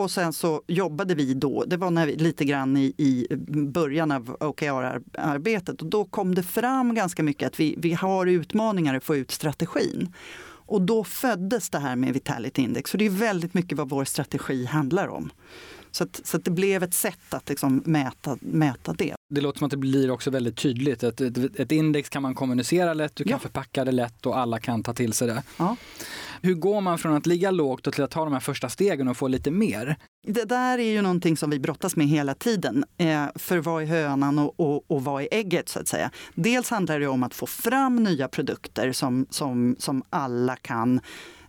och 0.00 0.10
sen 0.10 0.32
så 0.32 0.62
jobbade 0.66 1.14
vi 1.14 1.34
då, 1.34 1.64
det 1.64 1.76
var 1.76 1.90
när 1.90 2.06
vi, 2.06 2.16
lite 2.16 2.44
grann 2.44 2.76
i, 2.76 2.94
i 2.96 3.26
början 3.66 4.10
av 4.10 4.36
OKR-arbetet 4.40 5.82
och 5.82 5.90
då 5.90 6.04
kom 6.04 6.34
det 6.34 6.42
fram 6.42 6.94
ganska 6.94 7.22
mycket 7.22 7.46
att 7.46 7.60
vi, 7.60 7.74
vi 7.78 7.92
har 7.92 8.26
utmaningar 8.26 8.94
att 8.94 9.04
få 9.04 9.16
ut 9.16 9.30
strategin. 9.30 10.12
Och 10.70 10.82
då 10.82 11.04
föddes 11.04 11.70
det 11.70 11.78
här 11.78 11.96
med 11.96 12.12
Vitality 12.12 12.62
Index, 12.62 12.90
för 12.90 12.98
det 12.98 13.06
är 13.06 13.10
väldigt 13.10 13.54
mycket 13.54 13.78
vad 13.78 13.88
vår 13.88 14.04
strategi 14.04 14.64
handlar 14.64 15.08
om. 15.08 15.30
Så, 15.92 16.04
att, 16.04 16.20
så 16.24 16.36
att 16.36 16.44
det 16.44 16.50
blev 16.50 16.82
ett 16.82 16.94
sätt 16.94 17.34
att 17.34 17.48
liksom 17.48 17.82
mäta, 17.86 18.38
mäta 18.40 18.92
det. 18.92 19.14
Det 19.34 19.40
låter 19.40 19.58
som 19.58 19.64
att 19.64 19.70
det 19.70 19.76
blir 19.76 20.10
också 20.10 20.30
väldigt 20.30 20.56
tydligt. 20.56 21.02
Ett, 21.02 21.20
ett, 21.20 21.60
ett 21.60 21.72
index 21.72 22.08
kan 22.08 22.22
man 22.22 22.34
kommunicera 22.34 22.94
lätt, 22.94 23.16
du 23.16 23.24
kan 23.24 23.30
ja. 23.32 23.38
förpacka 23.38 23.84
det 23.84 23.92
lätt 23.92 24.26
och 24.26 24.38
alla 24.38 24.58
kan 24.58 24.82
ta 24.82 24.94
till 24.94 25.12
sig 25.12 25.28
det. 25.28 25.42
Ja. 25.56 25.76
Hur 26.42 26.54
går 26.54 26.80
man 26.80 26.98
från 26.98 27.16
att 27.16 27.26
ligga 27.26 27.50
lågt 27.50 27.86
och 27.86 27.92
till 27.92 28.04
att 28.04 28.10
ta 28.10 28.24
de 28.24 28.32
här 28.32 28.40
första 28.40 28.68
stegen 28.68 29.08
och 29.08 29.16
få 29.16 29.28
lite 29.28 29.50
mer? 29.50 29.96
Det 30.26 30.44
där 30.44 30.78
är 30.78 30.90
ju 30.90 31.02
någonting 31.02 31.36
som 31.36 31.50
vi 31.50 31.58
brottas 31.58 31.96
med 31.96 32.08
hela 32.08 32.34
tiden. 32.34 32.84
Eh, 32.98 33.24
för 33.34 33.58
vad 33.58 33.82
är 33.82 33.86
hönan 33.86 34.38
och, 34.38 34.60
och, 34.60 34.90
och 34.90 35.04
vad 35.04 35.22
är 35.22 35.28
ägget 35.30 35.68
så 35.68 35.80
att 35.80 35.88
säga? 35.88 36.10
Dels 36.34 36.70
handlar 36.70 37.00
det 37.00 37.06
om 37.06 37.22
att 37.22 37.34
få 37.34 37.46
fram 37.46 37.96
nya 37.96 38.28
produkter 38.28 38.92
som, 38.92 39.26
som, 39.30 39.76
som 39.78 40.02
alla 40.10 40.56
kan 40.56 41.00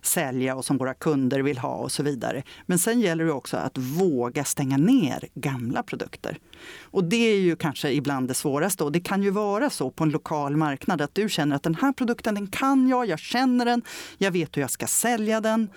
sälja 0.02 0.54
och 0.54 0.64
som 0.64 0.76
våra 0.76 0.94
kunder 0.94 1.40
vill 1.40 1.58
ha 1.58 1.74
och 1.74 1.92
så 1.92 2.02
vidare. 2.02 2.42
Men 2.66 2.78
sen 2.78 3.00
gäller 3.00 3.24
det 3.24 3.32
också 3.32 3.56
att 3.56 3.78
våga 3.78 4.44
stänga 4.44 4.76
ner 4.76 5.28
gamla 5.34 5.82
produkter. 5.82 6.38
Och 6.80 7.04
det 7.04 7.16
är 7.16 7.40
ju 7.40 7.56
kanske 7.56 7.92
ibland 7.92 8.28
det 8.28 8.34
svåraste 8.34 8.84
och 8.84 8.92
det 8.92 9.00
kan 9.00 9.22
ju 9.22 9.30
vara 9.30 9.70
så 9.70 9.90
på 9.90 10.04
en 10.04 10.10
lokal 10.10 10.56
marknad 10.56 11.00
att 11.00 11.14
du 11.14 11.28
känner 11.28 11.56
att 11.56 11.62
den 11.62 11.74
här 11.74 11.92
produkten 11.92 12.34
den 12.34 12.46
kan 12.46 12.88
jag, 12.88 13.06
jag 13.06 13.18
känner 13.18 13.64
den, 13.64 13.82
jag 14.18 14.30
vet 14.30 14.56
hur 14.56 14.62
jag 14.62 14.70
ska 14.70 14.86
sälja 14.86 15.40
den 15.40 15.68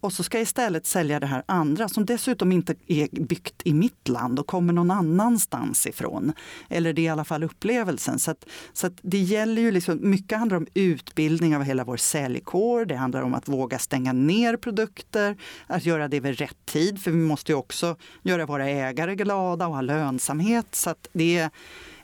och 0.00 0.12
så 0.12 0.22
ska 0.22 0.38
jag 0.38 0.42
istället 0.42 0.86
sälja 0.86 1.20
det 1.20 1.26
här 1.26 1.42
andra 1.46 1.88
som 1.88 2.06
dessutom 2.06 2.52
inte 2.52 2.74
är 2.86 3.08
byggt 3.24 3.62
i 3.64 3.74
mitt 3.74 4.08
land 4.08 4.38
och 4.38 4.46
kommer 4.46 4.72
någon 4.72 4.90
annanstans 4.90 5.86
ifrån. 5.86 6.32
Eller 6.68 6.92
det 6.92 7.02
är 7.02 7.04
i 7.04 7.08
alla 7.08 7.24
fall 7.24 7.42
upplevelsen. 7.42 8.18
Så, 8.18 8.30
att, 8.30 8.44
så 8.72 8.86
att 8.86 8.98
det 9.02 9.18
gäller 9.18 9.62
ju 9.62 9.70
liksom, 9.70 10.10
mycket 10.10 10.38
handlar 10.38 10.56
om 10.56 10.66
utbildning 10.74 11.56
av 11.56 11.62
hela 11.62 11.84
vår 11.84 11.96
säljkår. 11.96 12.84
Det 12.84 12.96
handlar 12.96 13.22
om 13.22 13.34
att 13.34 13.48
våga 13.48 13.78
stänga 13.78 14.12
ner 14.12 14.56
produkter, 14.56 15.36
att 15.66 15.86
göra 15.86 16.08
det 16.08 16.20
vid 16.20 16.38
rätt 16.38 16.66
tid. 16.66 17.02
För 17.02 17.10
vi 17.10 17.16
måste 17.16 17.52
ju 17.52 17.56
också 17.56 17.96
göra 18.22 18.46
våra 18.46 18.68
ägare 18.68 19.14
glada 19.14 19.66
och 19.66 19.74
ha 19.74 19.80
lönsamhet. 19.80 20.74
Så 20.74 20.90
att 20.90 21.08
det 21.12 21.38
är 21.38 21.50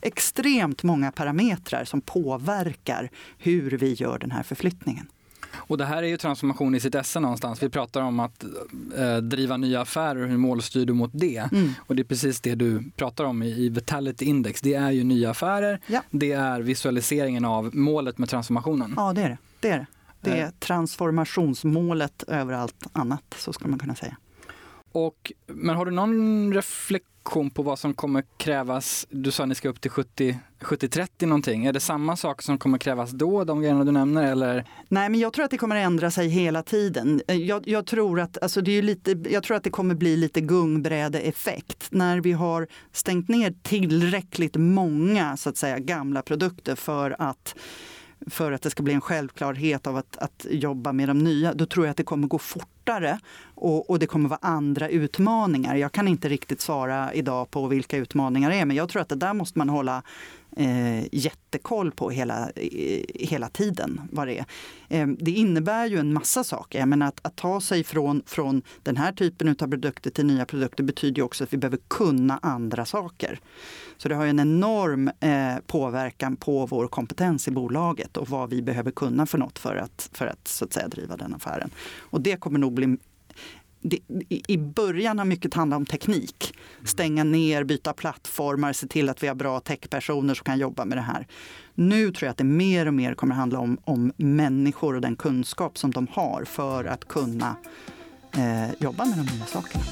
extremt 0.00 0.82
många 0.82 1.12
parametrar 1.12 1.84
som 1.84 2.00
påverkar 2.00 3.10
hur 3.38 3.70
vi 3.70 3.92
gör 3.92 4.18
den 4.18 4.30
här 4.30 4.42
förflyttningen. 4.42 5.06
Och 5.56 5.78
det 5.78 5.84
här 5.84 6.02
är 6.02 6.06
ju 6.06 6.16
transformation 6.16 6.74
i 6.74 6.80
sitt 6.80 6.94
esse 6.94 7.20
någonstans. 7.20 7.62
Vi 7.62 7.68
pratar 7.68 8.00
om 8.00 8.20
att 8.20 8.44
eh, 8.96 9.16
driva 9.16 9.56
nya 9.56 9.80
affärer, 9.80 10.26
hur 10.26 10.36
målstyr 10.36 10.86
du 10.86 10.92
mot 10.92 11.10
det? 11.14 11.48
Mm. 11.52 11.72
Och 11.78 11.96
det 11.96 12.02
är 12.02 12.04
precis 12.04 12.40
det 12.40 12.54
du 12.54 12.90
pratar 12.96 13.24
om 13.24 13.42
i, 13.42 13.48
i 13.48 13.68
Vitality 13.68 14.24
Index. 14.24 14.60
Det 14.60 14.74
är 14.74 14.90
ju 14.90 15.04
nya 15.04 15.30
affärer, 15.30 15.80
ja. 15.86 16.02
det 16.10 16.32
är 16.32 16.60
visualiseringen 16.60 17.44
av 17.44 17.76
målet 17.76 18.18
med 18.18 18.28
transformationen. 18.28 18.94
Ja, 18.96 19.12
det 19.12 19.22
är 19.22 19.28
det. 19.28 19.38
Det 19.60 19.68
är, 19.70 19.86
det. 20.20 20.30
Det 20.30 20.40
är 20.40 20.50
transformationsmålet 20.50 22.22
över 22.22 22.52
allt 22.52 22.86
annat, 22.92 23.34
så 23.36 23.52
skulle 23.52 23.70
man 23.70 23.78
kunna 23.78 23.94
säga. 23.94 24.16
Och, 24.96 25.32
men 25.46 25.76
har 25.76 25.84
du 25.84 25.90
någon 25.90 26.54
reflektion 26.54 27.50
på 27.50 27.62
vad 27.62 27.78
som 27.78 27.94
kommer 27.94 28.24
krävas? 28.36 29.06
Du 29.10 29.30
sa 29.30 29.42
att 29.42 29.48
ni 29.48 29.54
ska 29.54 29.68
upp 29.68 29.80
till 29.80 29.90
70-30 29.90 31.26
någonting. 31.26 31.66
Är 31.66 31.72
det 31.72 31.80
samma 31.80 32.16
sak 32.16 32.42
som 32.42 32.58
kommer 32.58 32.78
krävas 32.78 33.10
då, 33.10 33.44
de 33.44 33.60
grejerna 33.60 33.84
du 33.84 33.92
nämner? 33.92 34.32
Eller? 34.32 34.64
Nej, 34.88 35.08
men 35.08 35.20
jag 35.20 35.32
tror 35.32 35.44
att 35.44 35.50
det 35.50 35.58
kommer 35.58 35.76
ändra 35.76 36.10
sig 36.10 36.28
hela 36.28 36.62
tiden. 36.62 37.22
Eh, 37.28 37.36
jag, 37.36 37.68
jag 37.68 37.86
tror, 37.86 38.20
att, 38.20 38.42
alltså 38.42 38.60
det 38.60 38.72
är 38.72 38.82
lite, 38.82 39.22
jag 39.30 39.42
tror 39.42 39.56
att 39.56 39.64
det 39.64 39.70
kommer 39.70 39.94
bli 39.94 40.16
lite 40.16 40.40
gungbrädeeffekt. 40.40 41.88
När 41.90 42.20
vi 42.20 42.32
har 42.32 42.66
stängt 42.92 43.28
ner 43.28 43.54
tillräckligt 43.62 44.56
många 44.56 45.36
så 45.36 45.48
att 45.48 45.56
säga, 45.56 45.78
gamla 45.78 46.22
produkter 46.22 46.74
för 46.74 47.16
att 47.18 47.54
för 48.26 48.52
att 48.52 48.62
det 48.62 48.70
ska 48.70 48.82
bli 48.82 48.92
en 48.92 49.00
självklarhet 49.00 49.86
av 49.86 49.96
att, 49.96 50.16
att 50.16 50.46
jobba 50.50 50.92
med 50.92 51.08
de 51.08 51.18
nya, 51.18 51.54
då 51.54 51.66
tror 51.66 51.86
jag 51.86 51.90
att 51.90 51.96
det 51.96 52.02
kommer 52.02 52.28
gå 52.28 52.38
fortare 52.38 53.18
och, 53.54 53.90
och, 53.90 53.98
det 53.98 54.06
kommer 54.06 54.28
vara 54.28 54.38
andra 54.42 54.88
utmaningar. 54.88 55.74
Jag 55.74 55.92
kan 55.92 56.08
inte 56.08 56.28
riktigt 56.28 56.60
svara 56.60 57.14
idag 57.14 57.50
på 57.50 57.66
vilka 57.66 57.96
utmaningar 57.96 58.50
det 58.50 58.56
är, 58.56 58.64
men 58.64 58.76
jag 58.76 58.88
tror 58.88 59.02
att 59.02 59.08
det 59.08 59.14
där 59.14 59.34
måste 59.34 59.58
man 59.58 59.68
hålla 59.68 60.02
eh, 60.56 61.14
jättekoll 61.14 61.90
på 61.90 62.10
hela, 62.10 62.50
eh, 62.50 63.02
hela 63.14 63.48
tiden. 63.48 64.00
Vad 64.12 64.28
det, 64.28 64.38
är. 64.38 64.46
Eh, 64.88 65.06
det 65.06 65.30
innebär 65.30 65.86
ju 65.86 65.98
en 65.98 66.12
massa 66.12 66.44
saker. 66.44 66.86
Men 66.86 67.02
att, 67.02 67.20
att 67.22 67.36
ta 67.36 67.60
sig 67.60 67.84
från, 67.84 68.22
från 68.26 68.62
den 68.82 68.96
här 68.96 69.12
typen 69.12 69.48
av 69.48 69.54
produkter 69.54 70.10
till 70.10 70.26
nya 70.26 70.44
produkter 70.44 70.84
betyder 70.84 71.22
också 71.22 71.44
att 71.44 71.52
vi 71.52 71.56
behöver 71.56 71.78
kunna 71.88 72.38
andra 72.42 72.84
saker. 72.84 73.40
Så 73.96 74.08
det 74.08 74.14
har 74.14 74.26
en 74.26 74.40
enorm 74.40 75.10
eh, 75.20 75.56
påverkan 75.66 76.36
på 76.36 76.66
vår 76.66 76.88
kompetens 76.88 77.48
i 77.48 77.50
bolaget 77.50 78.16
och 78.16 78.28
vad 78.28 78.50
vi 78.50 78.62
behöver 78.62 78.90
kunna 78.90 79.26
för 79.26 79.38
något 79.38 79.58
för 79.58 79.76
att, 79.76 80.10
för 80.12 80.26
att, 80.26 80.48
så 80.48 80.64
att 80.64 80.72
säga, 80.72 80.88
driva 80.88 81.16
den 81.16 81.34
affären. 81.34 81.70
Och 81.98 82.20
det 82.20 82.36
kommer 82.36 82.58
nog 82.58 82.72
bli 82.72 82.96
det, 83.88 83.98
i 84.28 84.58
början 84.58 85.18
har 85.18 85.24
mycket 85.24 85.54
handlat 85.54 85.76
om 85.76 85.86
teknik. 85.86 86.54
Stänga 86.84 87.24
ner, 87.24 87.64
byta 87.64 87.92
plattformar, 87.92 88.72
se 88.72 88.86
till 88.86 89.08
att 89.08 89.22
vi 89.22 89.26
har 89.26 89.34
bra 89.34 89.60
techpersoner 89.60 90.34
som 90.34 90.44
kan 90.44 90.58
jobba 90.58 90.84
med 90.84 90.98
det 90.98 91.02
här. 91.02 91.26
Nu 91.74 92.12
tror 92.12 92.26
jag 92.26 92.30
att 92.30 92.38
det 92.38 92.44
mer 92.44 92.86
och 92.86 92.94
mer 92.94 93.14
kommer 93.14 93.34
att 93.34 93.38
handla 93.38 93.58
om, 93.58 93.78
om 93.84 94.12
människor 94.16 94.94
och 94.94 95.00
den 95.00 95.16
kunskap 95.16 95.78
som 95.78 95.90
de 95.90 96.06
har 96.10 96.44
för 96.44 96.84
att 96.84 97.08
kunna 97.08 97.56
eh, 98.32 98.74
jobba 98.78 99.04
med 99.04 99.18
de 99.18 99.36
nya 99.36 99.44
sakerna. 99.46 99.84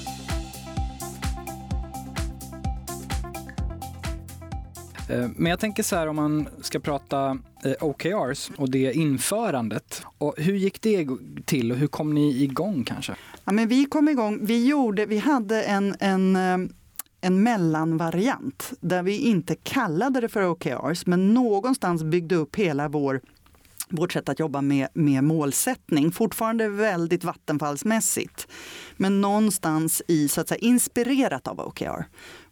Eh, 5.08 5.28
men 5.36 5.50
jag 5.50 5.60
tänker 5.60 5.82
så 5.82 5.96
här 5.96 6.06
om 6.06 6.16
man 6.16 6.48
ska 6.60 6.80
prata 6.80 7.38
eh, 7.64 7.72
OKRs 7.80 8.50
och 8.56 8.70
det 8.70 8.92
införandet. 8.92 10.02
Och 10.18 10.34
hur 10.36 10.54
gick 10.54 10.80
det 10.80 11.08
till 11.44 11.72
och 11.72 11.78
hur 11.78 11.86
kom 11.86 12.14
ni 12.14 12.42
igång 12.42 12.84
kanske? 12.84 13.14
Ja, 13.44 13.52
men 13.52 13.68
vi 13.68 13.84
kom 13.84 14.08
igång, 14.08 14.38
vi, 14.46 14.66
gjorde, 14.66 15.06
vi 15.06 15.18
hade 15.18 15.62
en, 15.62 15.94
en 16.00 16.36
eh, 16.36 16.74
en 17.24 17.42
mellanvariant 17.42 18.72
där 18.80 19.02
vi 19.02 19.18
inte 19.18 19.54
kallade 19.54 20.20
det 20.20 20.28
för 20.28 20.48
OKRs 20.48 21.06
men 21.06 21.34
någonstans 21.34 22.04
byggde 22.04 22.34
upp 22.34 22.56
hela 22.56 22.88
vår 22.88 23.20
vårt 23.94 24.12
sätt 24.12 24.28
att 24.28 24.38
jobba 24.38 24.60
med, 24.60 24.88
med 24.94 25.24
målsättning. 25.24 26.12
Fortfarande 26.12 26.68
väldigt 26.68 27.24
vattenfallsmässigt. 27.24 28.48
Men 28.96 29.20
någonstans 29.20 30.02
i, 30.08 30.28
så 30.28 30.40
att 30.40 30.48
säga, 30.48 30.58
inspirerat 30.58 31.48
av 31.48 31.60
OKR. 31.60 32.04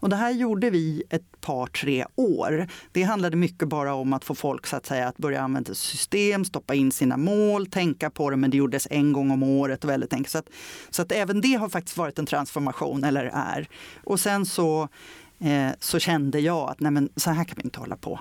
Och 0.03 0.09
det 0.09 0.17
här 0.17 0.31
gjorde 0.31 0.71
vi 0.71 1.03
ett 1.11 1.41
par, 1.41 1.67
tre 1.67 2.07
år. 2.15 2.69
Det 2.93 3.03
handlade 3.03 3.37
mycket 3.37 3.69
bara 3.69 3.95
om 3.95 4.13
att 4.13 4.25
få 4.25 4.35
folk 4.35 4.67
så 4.67 4.77
att, 4.77 4.87
säga, 4.87 5.09
att 5.09 5.19
börja 5.19 5.41
använda 5.41 5.75
system, 5.75 6.45
stoppa 6.45 6.75
in 6.75 6.93
sina 6.93 7.17
mål, 7.17 7.67
tänka 7.67 8.11
på 8.11 8.31
det, 8.31 8.37
men 8.37 8.51
det 8.51 8.57
gjordes 8.57 8.89
en 8.91 9.13
gång 9.13 9.31
om 9.31 9.43
året. 9.43 9.85
väldigt 9.85 10.13
enkelt. 10.13 10.31
Så, 10.31 10.39
att, 10.39 10.49
så 10.91 11.03
att 11.03 11.13
även 11.13 11.41
det 11.41 11.55
har 11.55 11.69
faktiskt 11.69 11.97
varit 11.97 12.19
en 12.19 12.27
transformation, 12.27 13.05
eller 13.05 13.25
är. 13.25 13.69
Och 14.05 14.21
sen 14.21 14.47
så, 14.47 14.89
eh, 15.39 15.71
så 15.81 15.99
kände 15.99 16.41
jag 16.41 16.71
att 16.71 16.81
nej 16.81 16.91
men, 16.93 17.09
så 17.17 17.31
här 17.31 17.45
kan 17.45 17.57
vi 17.57 17.63
inte 17.63 17.81
hålla 17.81 17.97
på. 17.97 18.21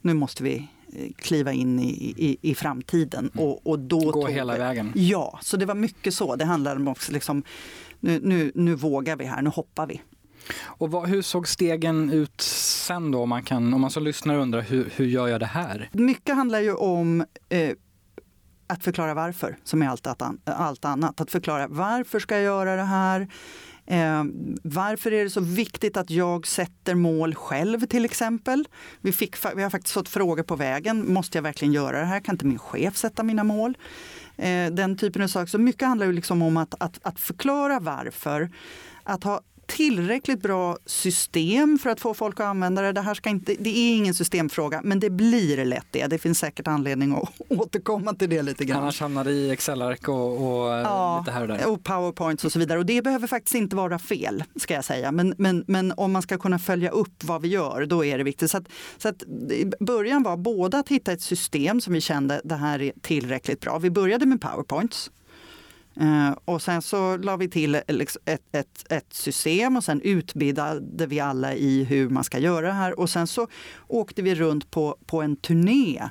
Nu 0.00 0.14
måste 0.14 0.42
vi 0.42 0.68
kliva 1.16 1.52
in 1.52 1.78
i, 1.78 2.14
i, 2.16 2.38
i 2.50 2.54
framtiden. 2.54 3.30
Mm. 3.34 3.46
Och, 3.46 3.66
och 3.66 3.78
då 3.78 4.10
Gå 4.10 4.26
hela 4.26 4.52
vi, 4.52 4.58
vägen. 4.58 4.92
Ja, 4.94 5.38
så 5.42 5.56
det 5.56 5.66
var 5.66 5.74
mycket 5.74 6.14
så. 6.14 6.36
Det 6.36 6.44
handlade 6.44 6.80
om 6.80 6.88
också 6.88 7.12
liksom, 7.12 7.42
nu, 8.00 8.20
nu, 8.22 8.52
nu 8.54 8.74
vågar 8.74 9.16
vi 9.16 9.24
här, 9.24 9.42
nu 9.42 9.50
hoppar 9.50 9.86
vi. 9.86 10.00
Och 10.62 10.90
vad, 10.90 11.08
hur 11.08 11.22
såg 11.22 11.48
stegen 11.48 12.10
ut 12.10 12.40
sen 12.40 13.10
då? 13.10 13.22
Om 13.22 13.28
man, 13.28 13.42
kan, 13.42 13.74
om 13.74 13.80
man 13.80 13.90
som 13.90 14.04
lyssnare 14.04 14.38
undrar 14.38 14.60
hur, 14.60 14.92
hur 14.96 15.06
gör 15.06 15.28
jag 15.28 15.40
det 15.40 15.46
här? 15.46 15.90
Mycket 15.92 16.34
handlar 16.34 16.60
ju 16.60 16.74
om 16.74 17.24
eh, 17.48 17.70
att 18.66 18.84
förklara 18.84 19.14
varför, 19.14 19.56
som 19.64 19.82
är 19.82 19.88
allt, 19.88 20.06
allt 20.44 20.84
annat. 20.84 21.20
Att 21.20 21.30
förklara 21.30 21.66
varför 21.68 22.20
ska 22.20 22.34
jag 22.34 22.44
göra 22.44 22.76
det 22.76 22.82
här? 22.82 23.28
Eh, 23.86 24.24
varför 24.62 25.12
är 25.12 25.24
det 25.24 25.30
så 25.30 25.40
viktigt 25.40 25.96
att 25.96 26.10
jag 26.10 26.46
sätter 26.46 26.94
mål 26.94 27.34
själv 27.34 27.86
till 27.86 28.04
exempel? 28.04 28.68
Vi, 29.00 29.12
fick, 29.12 29.36
vi 29.56 29.62
har 29.62 29.70
faktiskt 29.70 29.94
fått 29.94 30.08
frågor 30.08 30.42
på 30.42 30.56
vägen. 30.56 31.12
Måste 31.12 31.38
jag 31.38 31.42
verkligen 31.42 31.72
göra 31.72 32.00
det 32.00 32.06
här? 32.06 32.20
Kan 32.20 32.34
inte 32.34 32.46
min 32.46 32.58
chef 32.58 32.96
sätta 32.96 33.22
mina 33.22 33.44
mål? 33.44 33.78
Eh, 34.36 34.66
den 34.72 34.96
typen 34.96 35.22
av 35.22 35.28
saker. 35.28 35.46
Så 35.46 35.58
mycket 35.58 35.88
handlar 35.88 36.06
ju 36.06 36.12
liksom 36.12 36.42
om 36.42 36.56
att, 36.56 36.74
att, 36.78 36.98
att 37.02 37.20
förklara 37.20 37.80
varför. 37.80 38.50
Att 39.02 39.24
ha 39.24 39.40
tillräckligt 39.66 40.42
bra 40.42 40.78
system 40.86 41.78
för 41.78 41.90
att 41.90 42.00
få 42.00 42.14
folk 42.14 42.40
att 42.40 42.46
använda 42.46 42.82
det. 42.82 42.92
Det, 42.92 43.00
här 43.00 43.14
ska 43.14 43.30
inte, 43.30 43.54
det 43.58 43.70
är 43.70 43.96
ingen 43.96 44.14
systemfråga, 44.14 44.80
men 44.84 45.00
det 45.00 45.10
blir 45.10 45.64
lätt 45.64 45.86
det. 45.90 46.06
Det 46.06 46.18
finns 46.18 46.38
säkert 46.38 46.68
anledning 46.68 47.12
att 47.12 47.32
återkomma 47.48 48.14
till 48.14 48.30
det 48.30 48.42
lite 48.42 48.64
grann. 48.64 48.82
Annars 48.82 49.00
hamnar 49.00 49.24
det 49.24 49.32
i 49.32 49.50
Excel-ark 49.50 50.08
och, 50.08 50.36
och 50.36 50.70
ja, 50.70 51.18
lite 51.18 51.32
här 51.32 51.42
och 51.42 51.48
där. 51.48 51.66
och 51.66 51.84
powerpoints 51.84 52.44
och 52.44 52.52
så 52.52 52.58
vidare. 52.58 52.78
Och 52.78 52.86
det 52.86 53.02
behöver 53.02 53.26
faktiskt 53.26 53.54
inte 53.54 53.76
vara 53.76 53.98
fel, 53.98 54.44
ska 54.56 54.74
jag 54.74 54.84
säga. 54.84 55.12
Men, 55.12 55.34
men, 55.38 55.64
men 55.66 55.92
om 55.92 56.12
man 56.12 56.22
ska 56.22 56.38
kunna 56.38 56.58
följa 56.58 56.90
upp 56.90 57.24
vad 57.24 57.42
vi 57.42 57.48
gör, 57.48 57.86
då 57.86 58.04
är 58.04 58.18
det 58.18 58.24
viktigt. 58.24 58.50
Så 58.50 58.56
att, 58.56 58.68
så 58.98 59.08
att 59.08 59.22
början 59.80 60.22
var 60.22 60.36
både 60.36 60.78
att 60.78 60.88
hitta 60.88 61.12
ett 61.12 61.22
system 61.22 61.80
som 61.80 61.92
vi 61.92 62.00
kände, 62.00 62.40
det 62.44 62.56
här 62.56 62.82
är 62.82 62.92
tillräckligt 63.00 63.60
bra. 63.60 63.78
Vi 63.78 63.90
började 63.90 64.26
med 64.26 64.40
powerpoints 64.40 65.10
och 66.44 66.62
sen 66.62 66.82
så 66.82 67.16
la 67.16 67.36
vi 67.36 67.48
till 67.48 67.74
ett, 67.74 68.16
ett, 68.52 68.92
ett, 68.92 69.14
system 69.14 69.76
och 69.76 69.84
sen 69.84 70.00
utbildade 70.00 71.06
vi 71.06 71.20
alla 71.20 71.54
i 71.54 71.84
hur 71.84 72.08
man 72.08 72.24
ska 72.24 72.38
göra 72.38 72.66
det 72.66 72.72
här. 72.72 73.00
Och 73.00 73.10
sen 73.10 73.26
så 73.26 73.48
åkte 73.88 74.22
vi 74.22 74.34
runt 74.34 74.70
på, 74.70 74.96
på 75.06 75.22
en 75.22 75.36
turné. 75.36 76.08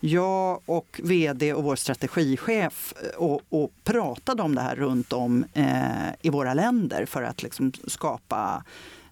Jag 0.00 0.62
och 0.66 1.00
vd 1.04 1.54
och 1.54 1.64
vår 1.64 1.76
strategichef 1.76 2.94
eh, 3.02 3.22
och, 3.22 3.42
och 3.48 3.72
pratade 3.84 4.42
om 4.42 4.54
det 4.54 4.60
här 4.60 4.76
runt 4.76 5.12
om 5.12 5.44
uh, 5.56 6.12
i 6.22 6.30
våra 6.30 6.54
länder 6.54 7.06
för 7.06 7.22
att 7.22 7.42
liksom 7.42 7.72
skapa 7.86 8.64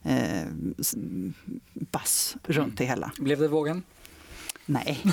uh, 0.06 0.46
bass 1.74 2.36
runt 2.46 2.78
det 2.78 2.84
hela. 2.84 3.12
Blev 3.18 3.38
det 3.38 3.48
vågen? 3.48 3.82
Nej, 4.66 5.00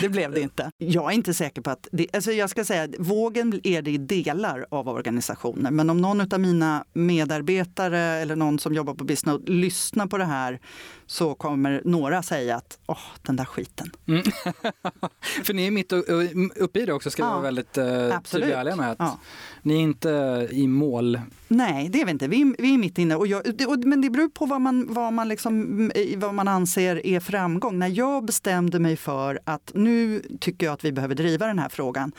det 0.00 0.08
blev 0.08 0.32
det 0.32 0.40
inte. 0.40 0.70
Jag 0.78 1.10
är 1.10 1.14
inte 1.14 1.34
säker 1.34 1.62
på 1.62 1.70
att... 1.70 1.88
Det, 1.92 2.06
alltså 2.12 2.32
jag 2.32 2.50
ska 2.50 2.64
säga, 2.64 2.88
vågen 2.98 3.60
är 3.64 3.82
det 3.82 3.90
i 3.90 3.98
delar 3.98 4.66
av 4.70 4.88
organisationer. 4.88 5.70
Men 5.70 5.90
om 5.90 6.00
någon 6.00 6.32
av 6.32 6.40
mina 6.40 6.84
medarbetare 6.92 7.98
eller 7.98 8.36
någon 8.36 8.58
som 8.58 8.74
jobbar 8.74 8.94
på 8.94 9.04
Business 9.04 9.40
lyssnar 9.46 10.06
på 10.06 10.18
det 10.18 10.24
här 10.24 10.60
så 11.06 11.34
kommer 11.34 11.82
några 11.84 12.22
säga 12.22 12.56
att 12.56 12.78
åh, 12.86 12.98
den 13.22 13.36
där 13.36 13.44
skiten. 13.44 13.90
Mm. 14.06 14.22
För 15.44 15.54
ni 15.54 15.66
är 15.66 15.70
mitt 15.70 15.92
uppe 16.56 16.80
i 16.80 16.86
det 16.86 16.92
också, 16.92 17.10
ska 17.10 17.22
ja, 17.22 17.30
vara 17.30 17.40
väldigt 17.40 17.78
uh, 17.78 18.20
tydliga 18.20 18.76
med. 18.76 18.90
Att 18.90 18.96
ja. 18.98 19.18
Ni 19.62 19.74
är 19.74 19.80
inte 19.80 20.48
i 20.50 20.66
mål. 20.66 21.20
Nej, 21.48 21.88
det 21.88 22.00
är 22.00 22.04
vi 22.04 22.10
inte. 22.10 22.28
Vi, 22.28 22.54
vi 22.58 22.74
är 22.74 22.78
mitt 22.78 22.98
inne. 22.98 23.16
Och 23.16 23.26
jag, 23.26 23.42
och, 23.68 23.78
men 23.78 24.00
det 24.00 24.10
beror 24.10 24.28
på 24.28 24.46
vad 24.46 24.60
man, 24.60 24.86
vad, 24.94 25.12
man 25.12 25.28
liksom, 25.28 25.80
eh, 25.94 26.18
vad 26.18 26.34
man 26.34 26.48
anser 26.48 27.06
är 27.06 27.20
framgång. 27.20 27.78
När 27.78 27.88
jag 27.88 28.24
bestämde 28.24 28.78
mig 28.78 28.96
för 28.96 29.38
att 29.44 29.72
nu 29.74 30.22
tycker 30.40 30.66
jag 30.66 30.72
att 30.72 30.84
vi 30.84 30.92
behöver 30.92 31.14
driva 31.14 31.46
den 31.46 31.58
här 31.58 31.68
frågan 31.68 32.12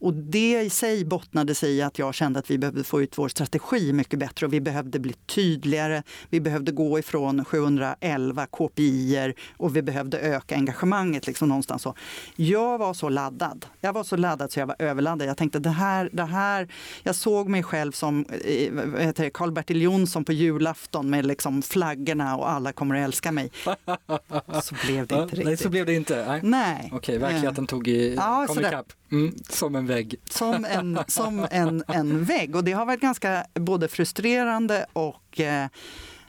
och 0.00 0.14
det 0.14 0.60
i 0.60 0.70
sig 0.70 1.04
bottnade 1.04 1.54
sig 1.54 1.72
i 1.76 1.82
att 1.82 1.98
jag 1.98 2.14
kände 2.14 2.38
att 2.38 2.50
vi 2.50 2.58
behövde 2.58 2.84
få 2.84 3.02
ut 3.02 3.18
vår 3.18 3.28
strategi 3.28 3.92
mycket 3.92 4.18
bättre 4.18 4.46
och 4.46 4.52
vi 4.52 4.60
behövde 4.60 4.98
bli 4.98 5.12
tydligare. 5.12 6.02
Vi 6.30 6.40
behövde 6.40 6.72
gå 6.72 6.98
ifrån 6.98 7.44
711 7.44 8.46
KPI 8.46 9.34
och 9.56 9.76
vi 9.76 9.82
behövde 9.82 10.18
öka 10.18 10.54
engagemanget 10.54 11.26
liksom 11.26 11.48
någonstans. 11.48 11.82
Så. 11.82 11.94
Jag 12.36 12.78
var 12.78 12.94
så 12.94 13.08
laddad. 13.08 13.66
Jag 13.80 13.92
var 13.92 14.04
så 14.04 14.16
laddad 14.16 14.52
så 14.52 14.60
jag 14.60 14.66
var 14.66 14.76
överladdad. 14.78 15.28
Jag 15.28 15.36
tänkte 15.36 15.58
det 15.58 15.70
här, 15.70 16.10
det 16.12 16.24
här. 16.24 16.68
Jag 17.02 17.14
såg 17.14 17.48
mig 17.48 17.62
själv 17.62 17.92
som 17.92 18.24
eh, 18.24 19.30
Karl-Bertil 19.30 19.82
Jonsson 19.82 20.24
på 20.24 20.32
julafton 20.32 21.10
med 21.10 21.26
liksom 21.26 21.62
flaggorna 21.62 22.36
och 22.36 22.50
alla 22.50 22.72
kommer 22.72 22.94
att 22.94 23.04
älska 23.04 23.32
mig. 23.32 23.50
Så 24.62 24.74
blev 24.86 25.06
det 25.06 25.14
inte 25.14 25.36
riktigt. 25.36 25.44
Nej, 25.44 25.56
så 25.56 25.68
blev 25.68 25.86
det 25.86 25.94
inte. 25.94 26.26
Nej. 26.28 26.40
Nej. 26.42 26.90
Okej, 26.92 27.18
verkligheten 27.18 27.66
tog 27.66 27.88
i, 27.88 28.14
Ja, 28.14 28.46
kom 28.48 28.58
ikapp. 28.58 28.92
Mm, 29.10 29.34
som 29.48 29.74
en 29.74 29.86
vägg. 29.86 30.16
som 30.30 30.64
en, 30.64 30.98
som 31.08 31.46
en, 31.50 31.84
en 31.88 32.24
vägg. 32.24 32.56
Och 32.56 32.64
det 32.64 32.72
har 32.72 32.86
varit 32.86 33.00
ganska 33.00 33.44
både 33.54 33.88
frustrerande 33.88 34.86
och 34.92 35.40
eh, 35.40 35.68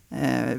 eh, 0.10 0.58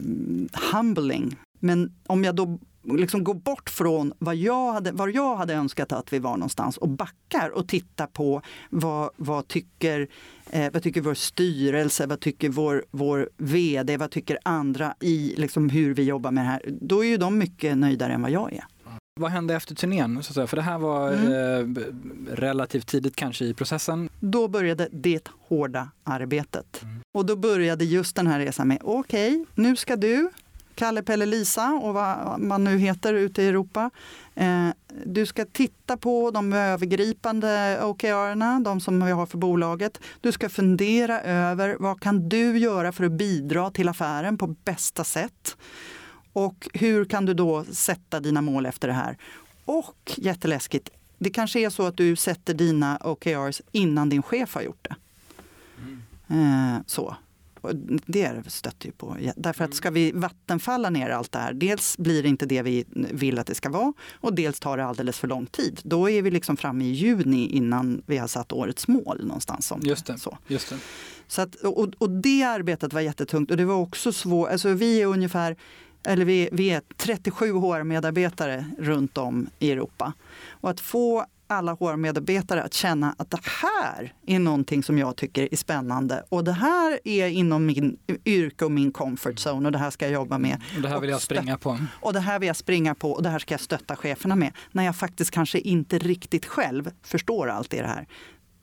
humbling. 0.72 1.36
Men 1.60 1.92
om 2.06 2.24
jag 2.24 2.34
då 2.34 2.58
liksom 2.84 3.24
går 3.24 3.34
bort 3.34 3.70
från 3.70 4.12
vad 4.18 4.36
jag, 4.36 4.72
hade, 4.72 4.92
var 4.92 5.08
jag 5.08 5.36
hade 5.36 5.54
önskat 5.54 5.92
att 5.92 6.12
vi 6.12 6.18
var 6.18 6.36
någonstans 6.36 6.76
och 6.76 6.88
backar 6.88 7.50
och 7.50 7.68
tittar 7.68 8.06
på 8.06 8.42
vad, 8.70 9.10
vad, 9.16 9.48
tycker, 9.48 10.08
eh, 10.50 10.72
vad 10.72 10.82
tycker 10.82 11.00
vår 11.00 11.14
styrelse, 11.14 12.06
vad 12.06 12.20
tycker 12.20 12.48
vår, 12.48 12.84
vår 12.90 13.30
vd, 13.36 13.96
vad 13.96 14.10
tycker 14.10 14.38
andra 14.42 14.94
i 15.00 15.34
liksom 15.36 15.70
hur 15.70 15.94
vi 15.94 16.02
jobbar 16.02 16.30
med 16.30 16.44
det 16.44 16.48
här. 16.48 16.62
Då 16.80 17.04
är 17.04 17.08
ju 17.08 17.16
de 17.16 17.38
mycket 17.38 17.76
nöjdare 17.78 18.12
än 18.12 18.22
vad 18.22 18.30
jag 18.30 18.52
är. 18.52 18.64
Vad 19.20 19.30
hände 19.30 19.54
efter 19.54 19.74
turnén? 19.74 20.22
Så 20.22 20.30
att 20.30 20.34
säga? 20.34 20.46
För 20.46 20.56
det 20.56 20.62
här 20.62 20.78
var 20.78 21.12
Mm. 21.12 21.76
eh, 21.76 21.82
relativt 22.36 22.86
tidigt 22.86 23.16
kanske 23.16 23.44
i 23.44 23.54
processen. 23.54 24.08
Då 24.20 24.48
började 24.48 24.88
det 24.92 25.28
hårda 25.48 25.88
arbetet. 26.04 26.82
Mm. 26.82 26.94
Och 27.14 27.26
då 27.26 27.36
började 27.36 27.84
just 27.84 28.16
den 28.16 28.26
här 28.26 28.38
resan 28.38 28.68
med, 28.68 28.78
okej, 28.82 29.44
nu 29.54 29.76
ska 29.76 29.96
du, 29.96 30.30
Kalle, 30.74 31.02
Pelle, 31.02 31.26
Lisa 31.26 31.80
och 31.82 31.94
vad 31.94 32.40
man 32.40 32.64
nu 32.64 32.78
heter 32.78 33.14
ute 33.14 33.42
i 33.42 33.48
Europa. 33.48 33.90
Eh, 34.34 34.68
du 35.04 35.26
ska 35.26 35.44
titta 35.44 35.96
på 35.96 36.30
de 36.30 36.52
övergripande 36.52 37.78
OKR-erna, 37.82 38.60
de 38.60 38.80
som 38.80 39.04
vi 39.04 39.12
har 39.12 39.26
för 39.26 39.38
bolaget. 39.38 40.00
Du 40.20 40.32
ska 40.32 40.48
fundera 40.48 41.20
över 41.22 41.76
vad 41.80 42.00
kan 42.00 42.28
du 42.28 42.58
göra 42.58 42.92
för 42.92 43.04
att 43.04 43.12
bidra 43.12 43.70
till 43.70 43.88
affären 43.88 44.38
på 44.38 44.46
bästa 44.46 45.04
sätt? 45.04 45.56
Och 46.46 46.68
hur 46.74 47.04
kan 47.04 47.26
du 47.26 47.34
då 47.34 47.64
sätta 47.64 48.20
dina 48.20 48.42
mål 48.42 48.66
efter 48.66 48.88
det 48.88 48.94
här? 48.94 49.16
Och 49.64 50.12
jätteläskigt, 50.16 50.90
det 51.18 51.30
kanske 51.30 51.60
är 51.60 51.70
så 51.70 51.86
att 51.86 51.96
du 51.96 52.16
sätter 52.16 52.54
dina 52.54 52.98
OKRs 53.04 53.62
innan 53.72 54.08
din 54.08 54.22
chef 54.22 54.54
har 54.54 54.62
gjort 54.62 54.88
det. 54.88 54.96
Eh, 56.34 56.78
så. 56.86 57.16
Och 57.60 57.76
Det 58.06 58.42
stöter 58.46 58.86
ju 58.86 58.92
på. 58.92 59.16
Därför 59.36 59.64
att 59.64 59.74
ska 59.74 59.90
vi 59.90 60.12
vattenfalla 60.12 60.90
ner 60.90 61.10
allt 61.10 61.32
det 61.32 61.38
här, 61.38 61.52
dels 61.52 61.98
blir 61.98 62.22
det 62.22 62.28
inte 62.28 62.46
det 62.46 62.62
vi 62.62 62.84
vill 62.90 63.38
att 63.38 63.46
det 63.46 63.54
ska 63.54 63.70
vara 63.70 63.92
och 64.12 64.34
dels 64.34 64.60
tar 64.60 64.76
det 64.76 64.84
alldeles 64.84 65.18
för 65.18 65.28
lång 65.28 65.46
tid. 65.46 65.80
Då 65.82 66.10
är 66.10 66.22
vi 66.22 66.30
liksom 66.30 66.56
framme 66.56 66.84
i 66.84 66.92
juni 66.92 67.46
innan 67.46 68.02
vi 68.06 68.18
har 68.18 68.28
satt 68.28 68.52
årets 68.52 68.88
mål 68.88 69.26
någonstans. 69.26 69.66
Som, 69.66 69.80
Just 69.82 70.06
det. 70.06 70.18
Så. 70.18 70.38
Just 70.46 70.70
det. 70.70 70.76
Så 71.26 71.42
att, 71.42 71.54
och, 71.54 71.88
och 71.98 72.10
det 72.10 72.42
arbetet 72.42 72.92
var 72.92 73.00
jättetungt 73.00 73.50
och 73.50 73.56
det 73.56 73.64
var 73.64 73.74
också 73.74 74.12
svårt. 74.12 74.50
Alltså 74.50 74.68
vi 74.68 75.02
är 75.02 75.06
ungefär 75.06 75.56
eller 76.04 76.24
vi, 76.24 76.48
vi 76.52 76.70
är 76.70 76.82
37 76.96 77.52
HR-medarbetare 77.52 78.64
runt 78.78 79.18
om 79.18 79.46
i 79.58 79.72
Europa. 79.72 80.12
Och 80.50 80.70
att 80.70 80.80
få 80.80 81.26
alla 81.50 81.72
HR-medarbetare 81.72 82.62
att 82.62 82.74
känna 82.74 83.14
att 83.18 83.30
det 83.30 83.40
här 83.62 84.12
är 84.26 84.38
någonting 84.38 84.82
som 84.82 84.98
jag 84.98 85.16
tycker 85.16 85.48
är 85.52 85.56
spännande 85.56 86.24
och 86.28 86.44
det 86.44 86.52
här 86.52 87.00
är 87.04 87.28
inom 87.28 87.66
min 87.66 87.96
yrke 88.24 88.64
och 88.64 88.70
min 88.70 88.92
comfort 88.92 89.34
zone 89.46 89.68
och 89.68 89.72
det 89.72 89.78
här 89.78 89.90
ska 89.90 90.04
jag 90.04 90.12
jobba 90.12 90.38
med. 90.38 90.62
Och 90.76 90.82
det 90.82 90.88
här 90.88 91.00
vill 91.00 91.10
jag 91.10 91.22
springa 91.22 91.58
på. 91.58 91.78
Och 92.00 92.12
det 92.12 92.20
här 92.20 92.38
vill 92.38 92.46
jag 92.46 92.56
springa 92.56 92.94
på 92.94 93.12
och 93.12 93.22
det 93.22 93.28
här 93.28 93.38
ska 93.38 93.54
jag 93.54 93.60
stötta 93.60 93.96
cheferna 93.96 94.36
med. 94.36 94.52
När 94.72 94.84
jag 94.84 94.96
faktiskt 94.96 95.30
kanske 95.30 95.58
inte 95.58 95.98
riktigt 95.98 96.46
själv 96.46 96.90
förstår 97.02 97.48
allt 97.48 97.74
i 97.74 97.76
det 97.76 97.86
här. 97.86 98.06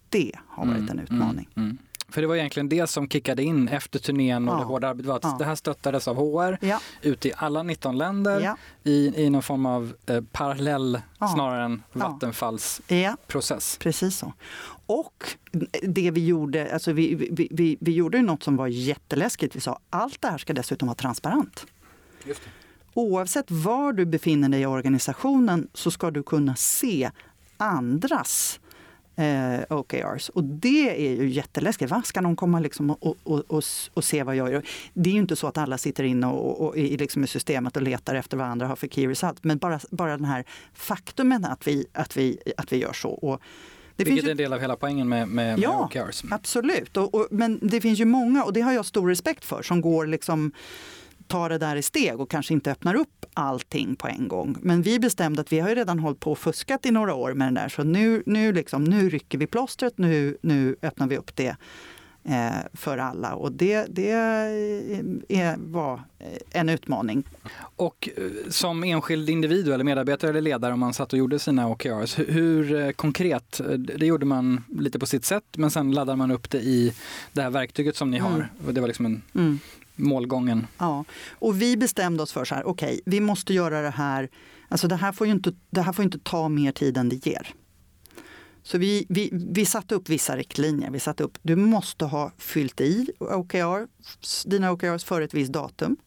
Det 0.10 0.32
har 0.48 0.66
varit 0.66 0.90
en 0.90 1.00
utmaning. 1.00 1.50
Mm, 1.56 1.70
mm. 1.70 1.78
För 2.10 2.22
det 2.22 2.28
var 2.28 2.36
egentligen 2.36 2.70
det 2.70 2.88
som 2.88 3.10
kickade 3.10 3.44
in 3.44 3.68
efter 3.68 4.00
turnén 4.00 4.50
och 4.50 4.56
Ja. 4.56 4.60
det 4.60 4.66
hårda 4.66 4.88
arbetet 4.88 5.08
var 5.08 5.16
att 5.16 5.24
Ja. 5.24 5.36
det 5.40 5.46
här 5.46 5.56
stöttades 5.56 6.08
av 6.08 6.16
HR 6.16 6.58
Ja, 6.66 6.80
ute 7.02 7.28
i 7.28 7.34
alla 7.38 7.64
19 7.64 7.98
länder 7.98 8.42
ja, 8.42 8.58
i, 8.84 9.14
i 9.24 9.30
någon 9.30 9.44
form 9.44 9.66
av 9.66 9.94
eh, 10.06 10.22
parallell 10.32 11.02
snarare 11.34 11.66
än. 11.66 11.84
Vattenfalls 11.94 12.82
process. 13.28 13.78
Precis 13.82 14.18
så. 14.18 14.34
Och 14.86 15.28
det 15.84 16.12
vi 16.12 16.26
gjorde, 16.26 16.74
alltså 16.74 16.92
vi, 16.92 17.16
vi, 17.16 17.48
vi, 17.52 17.78
vi 17.80 17.92
gjorde 17.92 18.22
något 18.22 18.44
som 18.44 18.56
var 18.56 18.68
jätteläskigt. 18.68 19.56
Vi 19.56 19.60
sa 19.60 19.80
allt 19.90 20.22
det 20.22 20.28
här 20.28 20.38
ska 20.38 20.54
dessutom 20.54 20.88
vara 20.88 20.96
transparent. 20.96 21.66
Oavsett 22.94 23.52
var 23.52 23.94
du 23.94 24.06
befinner 24.06 24.50
dig 24.50 24.62
i 24.62 24.66
organisationen 24.66 25.68
så 25.74 25.92
ska 25.92 26.12
du 26.12 26.24
kunna 26.24 26.56
se 26.56 27.12
andras 27.58 28.60
eh, 29.18 29.60
OKRs. 29.78 30.30
Och 30.30 30.44
det 30.44 31.08
är 31.08 31.16
ju 31.22 31.30
jätteläskigt. 31.30 31.92
Va? 31.92 32.02
Ska 32.06 32.22
någon 32.22 32.36
komma 32.36 32.60
liksom 32.60 32.90
och, 32.90 33.18
och, 33.24 33.44
och, 33.48 33.64
och 33.94 34.04
se 34.04 34.24
vad 34.24 34.36
jag 34.36 34.52
gör? 34.52 34.64
Det 34.94 35.10
är 35.10 35.14
ju 35.14 35.20
inte 35.20 35.36
så 35.36 35.48
att 35.48 35.58
alla 35.58 35.78
sitter 35.78 36.04
inne 36.04 36.28
och, 36.28 36.68
och, 36.68 36.78
i, 36.78 36.98
liksom 36.98 37.24
i 37.24 37.28
systemet 37.28 37.76
och 37.76 37.82
letar 37.82 38.16
efter 38.16 38.38
vad 38.38 38.48
andra 38.48 38.68
har 38.68 38.76
för 38.76 38.88
key 38.88 39.08
result. 39.08 39.44
Men 39.44 39.58
bara, 39.58 39.80
bara 39.92 40.18
den 40.18 40.26
här 40.26 40.44
faktumen 40.74 41.46
att 41.46 41.68
vi, 41.68 41.86
att 41.94 42.18
vi, 42.18 42.38
att 42.58 42.74
vi 42.74 42.78
gör 42.78 42.94
så. 42.94 43.10
Och 43.10 43.42
det 43.96 44.04
Vilket 44.04 44.24
ju- 44.24 44.28
är 44.28 44.32
en 44.32 44.38
del 44.38 44.54
av 44.54 44.60
hela 44.60 44.76
poängen 44.76 45.10
med, 45.10 45.28
med, 45.28 45.60
Ja. 45.60 45.90
med 45.96 46.04
OKRs. 46.06 46.24
Absolut, 46.32 46.98
och, 46.98 47.14
och, 47.16 47.28
men 47.32 47.60
det 47.62 47.82
finns 47.82 48.00
ju 48.00 48.06
många, 48.06 48.44
och 48.44 48.54
det 48.54 48.62
har 48.62 48.72
jag 48.74 48.86
stor 48.86 49.10
respekt 49.10 49.46
för, 49.46 49.62
som 49.62 49.82
går 49.82 50.08
liksom 50.08 50.52
tar 51.28 51.50
det 51.50 51.58
där 51.58 51.76
i 51.76 51.82
steg 51.82 52.20
och 52.20 52.32
kanske 52.32 52.54
inte 52.54 52.72
öppnar 52.72 52.96
upp 52.96 53.26
allting 53.34 53.96
på 53.96 54.08
en 54.08 54.28
gång. 54.28 54.56
Men 54.62 54.82
vi 54.82 55.00
bestämde 55.00 55.42
att 55.42 55.54
vi 55.54 55.60
har 55.60 55.70
ju 55.70 55.76
redan 55.76 56.00
hållit 56.00 56.20
på 56.20 56.32
och 56.32 56.40
fuskat 56.40 56.86
i 56.86 56.92
några 56.92 57.14
år 57.14 57.34
med 57.34 57.48
den 57.48 57.54
där, 57.54 57.70
så 57.70 57.84
nu, 57.84 58.24
nu, 58.26 58.54
liksom, 58.54 58.84
nu 58.84 59.10
rycker 59.10 59.38
vi 59.38 59.48
plåstret, 59.48 59.98
nu, 59.98 60.38
nu 60.42 60.76
öppnar 60.82 61.08
vi 61.08 61.18
upp 61.18 61.36
det 61.36 61.56
för 62.74 62.98
alla. 62.98 63.36
Och 63.36 63.52
det, 63.52 63.86
det 63.90 64.12
är, 64.12 65.58
var 65.72 66.02
en 66.52 66.70
utmaning. 66.70 67.24
Och 67.76 68.10
eh, 68.18 68.24
som 68.50 68.84
enskild 68.84 69.30
individ 69.30 69.68
eller 69.70 69.84
medarbetare 69.84 70.30
eller 70.30 70.42
ledare 70.42 70.74
om 70.74 70.80
man 70.80 70.94
satt 70.94 71.14
och 71.14 71.20
gjorde 71.20 71.40
sina 71.40 71.70
OKRs, 71.70 72.20
hur, 72.20 72.76
eh, 72.76 72.92
konkret, 72.92 73.60
eh, 73.60 73.66
det 73.70 74.06
gjorde 74.06 74.26
man 74.26 74.64
lite 74.80 75.00
på 75.00 75.06
sitt 75.06 75.26
sätt 75.26 75.44
men 75.58 75.72
sen 75.72 75.92
laddade 75.92 76.16
man 76.18 76.32
upp 76.32 76.50
det 76.50 76.58
i 76.60 76.94
det 77.34 77.42
här 77.42 77.50
verktyget 77.50 77.96
som 77.96 78.12
ni 78.12 78.18
Mm. 78.18 78.32
har. 78.32 78.50
Och 78.68 78.74
det 78.74 78.82
var 78.82 78.88
liksom 78.88 79.06
en 79.06 79.22
Mm. 79.36 79.60
målgången. 79.96 80.68
Ja, 80.78 81.06
och 81.32 81.62
vi 81.62 81.78
bestämde 81.78 82.24
oss 82.24 82.32
för 82.34 82.46
så 82.46 82.56
här, 82.56 82.68
okej, 82.68 83.02
vi 83.06 83.20
måste 83.20 83.54
göra 83.54 83.82
det 83.82 83.90
här, 83.90 84.30
alltså 84.70 84.88
det 84.88 84.96
här 84.96 85.12
får 85.12 85.28
ju 85.28 85.34
inte, 85.34 85.54
det 85.70 85.82
här 85.82 85.94
får 85.94 86.06
inte 86.06 86.20
ta 86.20 86.50
mer 86.50 86.72
tid 86.72 86.98
än 86.98 87.10
det 87.10 87.26
ger. 87.26 87.54
Så 88.68 88.78
vi, 88.78 89.06
vi, 89.10 89.30
vi 89.34 89.66
satte 89.66 89.96
upp 89.96 90.10
vissa 90.10 90.38
riktlinjer. 90.38 90.92
Vi 90.92 91.00
satte 91.00 91.24
upp, 91.24 91.38
du 91.42 91.56
måste 91.56 92.06
ha 92.06 92.32
fyllt 92.38 92.82
i 92.82 93.12
OKR, 93.20 93.88
dina 94.50 94.72
OKRs 94.72 95.04
före 95.04 95.24
ett 95.24 95.34
visst 95.34 95.54
datum. 95.54 95.98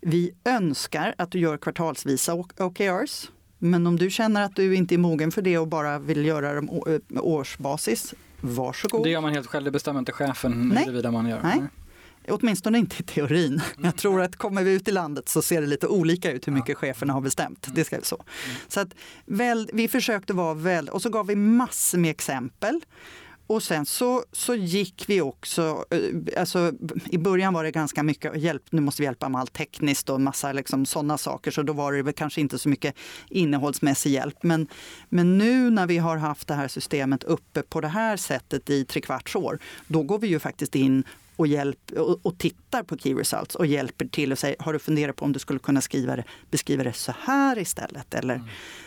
Vi 0.00 0.34
önskar 0.44 1.14
att 1.18 1.30
du 1.30 1.38
gör 1.38 1.56
kvartalsvisa 1.56 2.34
OKRs. 2.34 3.30
Men 3.58 3.86
om 3.86 3.96
du 3.96 4.10
känner 4.10 4.42
att 4.42 4.56
du 4.56 4.74
inte 4.74 4.94
är 4.94 4.98
mogen 4.98 5.30
för 5.30 5.42
det 5.42 5.58
och 5.58 5.68
bara 5.68 5.98
vill 5.98 6.24
göra 6.26 6.54
dem 6.54 6.70
årsbasis, 7.10 8.14
varsågod. 8.40 9.04
Det 9.04 9.10
gör 9.10 9.20
man 9.20 9.32
helt 9.32 9.46
själv, 9.46 9.64
det 9.64 9.70
bestämmer 9.70 9.98
inte 9.98 10.12
chefen 10.12 10.68
Nej. 10.74 10.84
huruvida 10.84 11.10
man 11.10 11.26
gör. 11.26 11.40
Nej. 11.42 11.62
Åtminstone 12.28 12.78
inte 12.78 12.96
i 12.98 13.02
teorin. 13.02 13.62
Jag 13.82 13.96
tror 13.96 14.22
att 14.22 14.36
kommer 14.36 14.62
vi 14.62 14.72
ut 14.72 14.88
i 14.88 14.92
landet 14.92 15.28
så 15.28 15.42
ser 15.42 15.60
det 15.60 15.66
lite 15.66 15.86
olika 15.86 16.32
ut 16.32 16.46
hur 16.46 16.52
mycket 16.52 16.78
cheferna 16.78 17.12
har 17.12 17.20
bestämt. 17.20 17.68
Det 17.74 17.84
ska 17.84 18.00
så. 18.02 18.24
Så 18.68 18.80
att 18.80 18.94
väl, 19.24 19.70
vi 19.72 19.88
försökte 19.88 20.32
vara 20.32 20.54
väl 20.54 20.88
och 20.88 21.02
så 21.02 21.10
gav 21.10 21.26
vi 21.26 21.36
massor 21.36 21.98
med 21.98 22.10
exempel. 22.10 22.80
Och 23.46 23.62
sen 23.62 23.86
så, 23.86 24.24
så 24.32 24.54
gick 24.54 25.04
vi 25.08 25.20
också, 25.20 25.84
eh, 25.90 26.40
alltså 26.40 26.72
i 27.10 27.18
början 27.18 27.54
var 27.54 27.64
det 27.64 27.70
ganska 27.70 28.02
mycket 28.02 28.36
hjälp, 28.36 28.62
nu 28.70 28.80
måste 28.80 29.02
vi 29.02 29.06
hjälpa 29.06 29.28
med 29.28 29.40
allt 29.40 29.52
tekniskt 29.52 30.10
och 30.10 30.20
massa 30.20 30.52
liksom 30.52 30.86
sådana 30.86 31.18
saker 31.18 31.50
så 31.50 31.62
då 31.62 31.72
var 31.72 31.92
det 31.92 32.02
väl 32.02 32.14
kanske 32.14 32.40
inte 32.40 32.58
så 32.58 32.68
mycket 32.68 32.94
innehållsmässig 33.28 34.10
hjälp. 34.10 34.42
Men, 34.42 34.66
men 35.08 35.38
nu 35.38 35.70
när 35.70 35.86
vi 35.86 35.98
har 35.98 36.16
haft 36.16 36.48
det 36.48 36.54
här 36.54 36.68
systemet 36.68 37.24
uppe 37.24 37.62
på 37.62 37.80
det 37.80 37.88
här 37.88 38.16
sättet 38.16 38.70
i 38.70 38.84
trekvarts 38.84 39.36
år, 39.36 39.58
då 39.86 40.02
går 40.02 40.18
vi 40.18 40.26
ju 40.26 40.38
faktiskt 40.38 40.74
in 40.74 41.04
och, 41.36 41.46
hjälp, 41.46 41.92
och, 41.96 42.20
och 42.22 42.38
tittar 42.38 42.82
på 42.82 42.96
key 42.96 43.14
results 43.14 43.54
och 43.54 43.66
hjälper 43.66 44.06
till 44.06 44.32
och 44.32 44.38
säger 44.38 44.56
har 44.58 44.72
du 44.72 44.78
funderat 44.78 45.16
på 45.16 45.24
om 45.24 45.32
du 45.32 45.38
skulle 45.38 45.58
kunna 45.58 45.80
skriva 45.80 46.16
det, 46.16 46.24
beskriva 46.50 46.84
det 46.84 46.92
så 46.92 47.12
här 47.20 47.58
istället? 47.58 48.14
Eller 48.14 48.42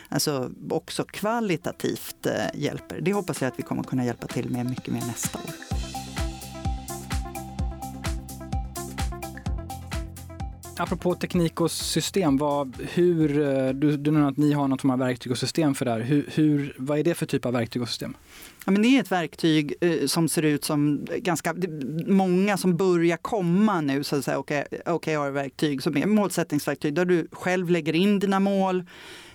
alltså 0.08 0.50
också 0.70 1.04
kvalitativt 1.04 2.26
eh, 2.26 2.32
hjälper. 2.60 3.00
Det 3.00 3.12
hoppas 3.12 3.42
jag 3.42 3.48
att 3.48 3.58
vi 3.58 3.62
kommer 3.62 3.82
kunna 3.82 4.04
hjälpa 4.04 4.26
till 4.26 4.50
med 4.50 4.66
mycket 4.66 4.94
mer 4.94 5.00
nästa 5.06 5.38
år. 5.38 5.50
Apropå 10.78 11.14
teknik 11.14 11.60
och 11.60 11.70
system, 11.70 12.36
vad, 12.36 12.76
hur, 12.92 13.40
eh, 13.40 13.68
du, 13.68 13.96
du 13.96 14.10
nämnde 14.10 14.28
att 14.28 14.36
ni 14.36 14.52
har 14.52 14.68
något 14.68 14.80
form 14.80 14.90
av 14.90 14.98
verktyg 14.98 15.32
och 15.32 15.38
system 15.38 15.74
för 15.74 15.84
det 15.84 15.90
här. 15.90 16.00
Hur, 16.00 16.30
hur, 16.34 16.74
vad 16.78 16.98
är 16.98 17.04
det 17.04 17.14
för 17.14 17.26
typ 17.26 17.46
av 17.46 17.52
verktyg 17.52 17.82
och 17.82 17.88
system? 17.88 18.16
Ja, 18.66 18.72
men 18.72 18.82
det 18.82 18.88
är 18.88 19.00
ett 19.00 19.12
verktyg 19.12 19.74
eh, 19.80 20.06
som 20.06 20.28
ser 20.28 20.42
ut 20.42 20.64
som 20.64 21.06
ganska 21.16 21.54
många 22.06 22.56
som 22.56 22.76
börjar 22.76 23.16
komma 23.16 23.80
nu, 23.80 24.04
så 24.04 24.16
att 24.16 24.24
säga, 24.24 24.38
OKR-verktyg 24.86 25.82
som 25.82 25.96
är 25.96 26.06
målsättningsverktyg 26.06 26.94
där 26.94 27.04
du 27.04 27.28
själv 27.32 27.70
lägger 27.70 27.92
in 27.92 28.18
dina 28.18 28.40
mål. 28.40 28.84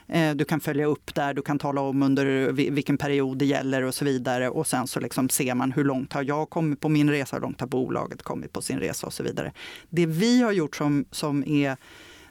Eh, 0.07 0.35
du 0.35 0.45
kan 0.45 0.59
följa 0.59 0.85
upp 0.85 1.15
där, 1.15 1.33
du 1.33 1.41
kan 1.41 1.59
tala 1.59 1.81
om 1.81 2.03
under 2.03 2.51
vilken 2.51 2.97
period 2.97 3.37
det 3.37 3.45
gäller 3.45 3.81
och 3.81 3.95
så 3.95 4.05
vidare. 4.05 4.49
Och 4.49 4.67
sen 4.67 4.87
så 4.87 4.99
liksom 4.99 5.29
ser 5.29 5.55
man 5.55 5.71
hur 5.71 5.83
långt 5.83 6.13
har 6.13 6.23
jag 6.23 6.49
kommit 6.49 6.79
på 6.79 6.89
min 6.89 7.09
resa, 7.09 7.35
hur 7.35 7.41
långt 7.41 7.59
har 7.59 7.67
bolaget 7.67 8.23
kommit 8.23 8.53
på 8.53 8.61
sin 8.61 8.79
resa 8.79 9.07
och 9.07 9.13
så 9.13 9.23
vidare. 9.23 9.53
Det 9.89 10.05
vi 10.05 10.41
har 10.41 10.51
gjort 10.51 10.75
som, 10.75 11.05
som, 11.11 11.43
är, 11.47 11.77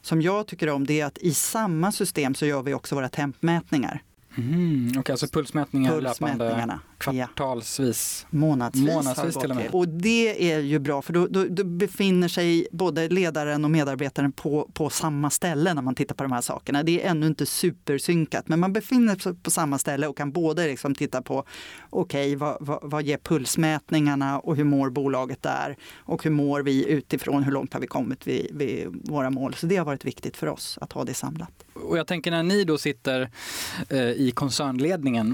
som 0.01 0.23
jag 0.23 0.47
tycker 0.47 0.71
om 0.71 0.87
det 0.87 1.01
är 1.01 1.07
att 1.07 1.19
i 1.19 1.35
samma 1.35 1.93
system 1.93 2.35
så 2.35 2.47
gör 2.47 2.63
vi 2.63 2.75
också 2.75 2.95
våra 2.95 3.09
tempmätningar. 3.09 4.03
Mm, 4.37 4.87
Okej, 4.89 5.01
okay, 5.01 5.13
alltså 5.13 5.27
pulsmätningar 5.27 6.01
löpande 6.01 6.79
kvartalsvis? 6.99 8.27
Ja. 8.31 8.39
Månadsvis, 8.39 8.87
Månadsvis 8.87 9.37
till 9.37 9.51
och 9.51 9.57
med. 9.57 9.71
Och 9.73 9.89
det 9.89 10.53
är 10.53 10.59
ju 10.59 10.79
bra 10.79 11.03
för 11.03 11.13
då, 11.13 11.27
då, 11.27 11.45
då, 11.45 11.65
befinner 11.65 12.29
sig 12.29 12.69
både 12.73 13.09
ledaren 13.09 13.65
och 13.65 13.71
medarbetaren 13.71 14.33
på, 14.33 14.71
på 14.73 14.91
samma 14.91 15.31
ställe 15.31 15.75
när 15.75 15.83
man 15.83 15.95
tittar 15.95 16.15
på 16.15 16.23
de 16.23 16.33
här 16.33 16.41
sakerna. 16.41 16.83
Det 16.83 17.03
är 17.03 17.11
ännu 17.11 17.27
inte 17.27 17.47
supersynkat 17.47 18.49
men 18.49 18.61
man 18.61 18.73
befinner 18.73 19.17
sig 19.17 19.35
på 19.35 19.51
samma 19.51 19.79
ställe 19.79 20.07
och 20.07 20.17
kan 20.17 20.33
både 20.33 20.67
liksom 20.67 20.95
titta 20.95 21.23
på 21.23 21.45
okej, 21.91 22.27
okay, 22.27 22.37
vad, 22.37 22.57
vad, 22.61 22.79
vad 22.83 23.03
ger 23.03 23.19
pulsmätningarna 23.19 24.39
och 24.41 24.57
hur 24.57 24.65
mår 24.65 24.91
bolaget 24.91 25.43
där? 25.43 25.77
Och 25.97 26.25
hur 26.25 26.31
mår 26.31 26.63
vi 26.63 26.89
utifrån, 26.89 27.43
hur 27.43 27.53
långt 27.53 27.73
har 27.73 27.81
vi 27.81 27.87
kommit 27.87 28.27
vid, 28.27 28.51
vid 28.53 28.89
våra 29.05 29.31
mål? 29.31 29.55
Så 29.55 29.67
det 29.67 29.77
har 29.77 29.85
varit 29.85 30.05
viktigt 30.05 30.37
för 30.37 30.47
oss 30.47 30.79
att 30.81 30.93
ha 30.93 31.05
det 31.05 31.15
samlat. 31.15 31.65
Och 31.75 31.99
jag 31.99 32.07
tänker 32.07 32.31
när 32.31 32.43
ni 32.43 32.65
då 32.65 32.79
sitter 32.79 33.31
eh, 33.89 34.20
i 34.21 34.31
koncernledningen 34.31 35.33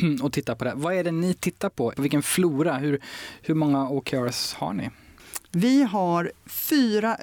mm. 0.00 0.18
och 0.22 0.32
tittar 0.32 0.54
på 0.54 0.64
det. 0.64 0.72
Vad 0.76 0.94
är 0.94 1.04
det 1.04 1.10
ni 1.10 1.34
tittar 1.34 1.68
på? 1.68 1.92
Vilken 1.96 2.22
flora? 2.22 2.76
Hur, 2.76 3.00
hur 3.42 3.54
många 3.54 3.88
OKRs 3.88 4.54
har 4.54 4.72
ni? 4.72 4.90
Vi 5.50 5.82
har 5.82 6.32
fyra 6.46 7.16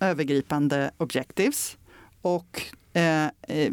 övergripande 0.00 0.90
objectives 0.96 1.76
och 2.22 2.62
eh, 2.92 3.26
eh, 3.26 3.72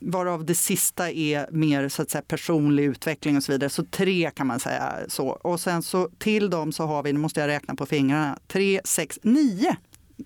varav 0.00 0.44
det 0.44 0.54
sista 0.54 1.10
är 1.10 1.50
mer 1.50 1.88
så 1.88 2.02
att 2.02 2.10
säga, 2.10 2.22
personlig 2.22 2.84
utveckling 2.84 3.36
och 3.36 3.44
så 3.44 3.52
vidare. 3.52 3.70
Så 3.70 3.84
tre 3.84 4.30
kan 4.34 4.46
man 4.46 4.60
säga. 4.60 4.92
så. 5.08 5.28
Och 5.28 5.60
sen 5.60 5.82
så 5.82 6.08
till 6.18 6.50
dem 6.50 6.72
så 6.72 6.86
har 6.86 7.02
vi, 7.02 7.12
nu 7.12 7.18
måste 7.18 7.40
jag 7.40 7.48
räkna 7.48 7.74
på 7.74 7.86
fingrarna, 7.86 8.38
tre, 8.46 8.80
sex, 8.84 9.18
nio 9.22 9.76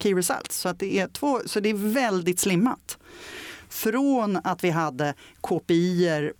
key 0.00 0.14
results. 0.14 0.56
Så, 0.56 0.68
att 0.68 0.78
det, 0.78 0.98
är 0.98 1.08
två, 1.08 1.40
så 1.46 1.60
det 1.60 1.68
är 1.68 1.74
väldigt 1.74 2.40
slimmat. 2.40 2.98
Från 3.68 4.36
att 4.44 4.64
vi 4.64 4.70
hade 4.70 5.14
KPI, 5.40 6.30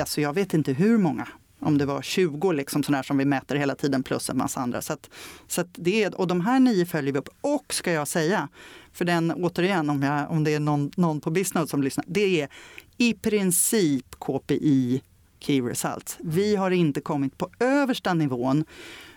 alltså 0.00 0.20
jag 0.20 0.32
vet 0.32 0.54
inte 0.54 0.72
hur 0.72 0.98
många, 0.98 1.28
om 1.60 1.78
det 1.78 1.86
var 1.86 2.02
20 2.02 2.52
liksom 2.52 2.82
sådär 2.82 3.02
som 3.02 3.18
vi 3.18 3.24
mäter 3.24 3.56
hela 3.56 3.74
tiden 3.74 4.02
plus 4.02 4.30
en 4.30 4.38
massa 4.38 4.60
andra. 4.60 4.82
Så 4.82 4.92
att, 4.92 5.10
så 5.46 5.60
att 5.60 5.68
det, 5.72 6.14
och 6.14 6.26
de 6.26 6.40
här 6.40 6.60
nio 6.60 6.86
följer 6.86 7.12
vi 7.12 7.18
upp. 7.18 7.28
Och 7.40 7.74
ska 7.74 7.92
jag 7.92 8.08
säga, 8.08 8.48
för 8.92 9.04
den 9.04 9.32
återigen 9.32 9.90
om, 9.90 10.02
jag, 10.02 10.30
om 10.30 10.44
det 10.44 10.54
är 10.54 10.60
någon, 10.60 10.90
någon 10.96 11.20
på 11.20 11.30
Bisnode 11.30 11.68
som 11.68 11.82
lyssnar, 11.82 12.04
det 12.08 12.40
är 12.40 12.48
i 12.96 13.14
princip 13.14 14.14
KPI 14.18 15.02
Key 15.38 15.60
Results. 15.60 16.16
Vi 16.20 16.56
har 16.56 16.70
inte 16.70 17.00
kommit 17.00 17.38
på 17.38 17.48
översta 17.60 18.14
nivån 18.14 18.64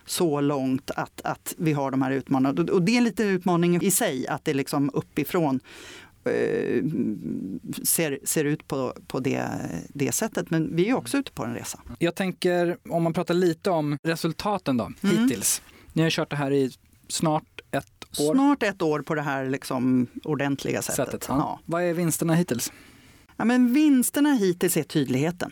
så 0.06 0.42
långt 0.42 0.92
att, 0.92 1.22
att 1.24 1.56
vi 1.58 1.74
har 1.74 1.92
de 1.92 2.02
här 2.02 2.12
utmaningarna. 2.12 2.74
Och 2.74 2.82
det 2.82 2.92
är 2.92 2.98
en 2.98 3.04
liten 3.04 3.28
utmaning 3.28 3.82
i 3.82 3.92
sig 3.92 4.28
att 4.28 4.46
det 4.46 4.54
liksom 4.54 4.90
uppifrån 4.94 5.60
ser, 7.84 8.20
ser 8.24 8.46
ut 8.46 8.68
på, 8.68 8.94
på 9.08 9.20
det, 9.20 9.46
det 9.90 10.12
sättet. 10.12 10.50
Men 10.50 10.76
vi 10.76 10.90
är 10.90 10.94
också 10.94 11.18
ute 11.18 11.32
på 11.32 11.46
en 11.46 11.54
resa. 11.54 11.82
Jag 12.00 12.16
tänker, 12.16 12.78
om 12.90 13.04
man 13.04 13.14
pratar 13.14 13.34
lite 13.34 13.70
om 13.70 13.98
resultaten 14.04 14.78
då, 14.78 14.92
mm. 15.02 15.18
hittills. 15.18 15.62
Ni 15.94 16.04
har 16.04 16.10
kört 16.10 16.30
det 16.30 16.36
här 16.36 16.52
i 16.52 16.72
snart 17.08 17.62
ett 17.72 18.20
år. 18.20 18.34
Snart 18.34 18.64
ett 18.64 18.82
år 18.82 19.02
på 19.02 19.16
det 19.16 19.22
här 19.22 19.50
liksom 19.50 20.08
ordentliga 20.24 20.82
sättet. 20.82 21.06
sättet 21.06 21.26
ja. 21.30 21.36
Ja. 21.38 21.60
Vad 21.66 21.84
är 21.84 21.94
vinsterna 21.94 22.34
hittills? 22.36 22.72
Ja, 23.38 23.46
men 23.46 23.74
vinsterna 23.74 24.34
hittills 24.34 24.78
är 24.78 24.84
tydligheten. 24.84 25.52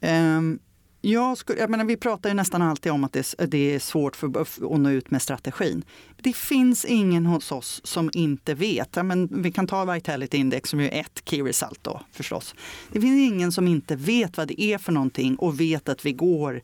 Um, 0.00 0.58
jag, 1.00 1.38
skulle, 1.38 1.60
jag 1.60 1.70
menar, 1.70 1.84
vi 1.84 1.96
pratar 1.96 2.30
ju 2.30 2.34
nästan 2.34 2.62
alltid 2.62 2.92
om 2.92 3.04
att 3.04 3.12
det, 3.12 3.34
det 3.48 3.74
är 3.74 3.78
svårt 3.78 4.16
för, 4.16 4.40
att 4.40 4.80
nå 4.80 4.90
ut 4.90 5.10
med 5.10 5.22
strategin. 5.22 5.84
Det 6.16 6.36
finns 6.36 6.84
ingen 6.84 7.26
hos 7.26 7.52
oss 7.52 7.80
som 7.84 8.10
inte 8.12 8.54
vet. 8.54 8.96
Ja, 8.96 9.02
men 9.02 9.42
vi 9.42 9.52
kan 9.52 9.66
ta 9.66 9.84
Vitality 9.84 10.36
Index 10.36 10.70
som 10.70 10.80
är 10.80 11.00
ett 11.00 11.22
key 11.24 11.42
result 11.42 11.78
då 11.82 12.00
förstås. 12.12 12.54
Det 12.92 13.00
finns 13.00 13.32
ingen 13.32 13.52
som 13.52 13.68
inte 13.68 13.96
vet 13.96 14.36
vad 14.36 14.48
det 14.48 14.62
är 14.62 14.78
för 14.78 14.92
någonting 14.92 15.36
och 15.36 15.60
vet 15.60 15.88
att 15.88 16.06
vi 16.06 16.12
går 16.12 16.62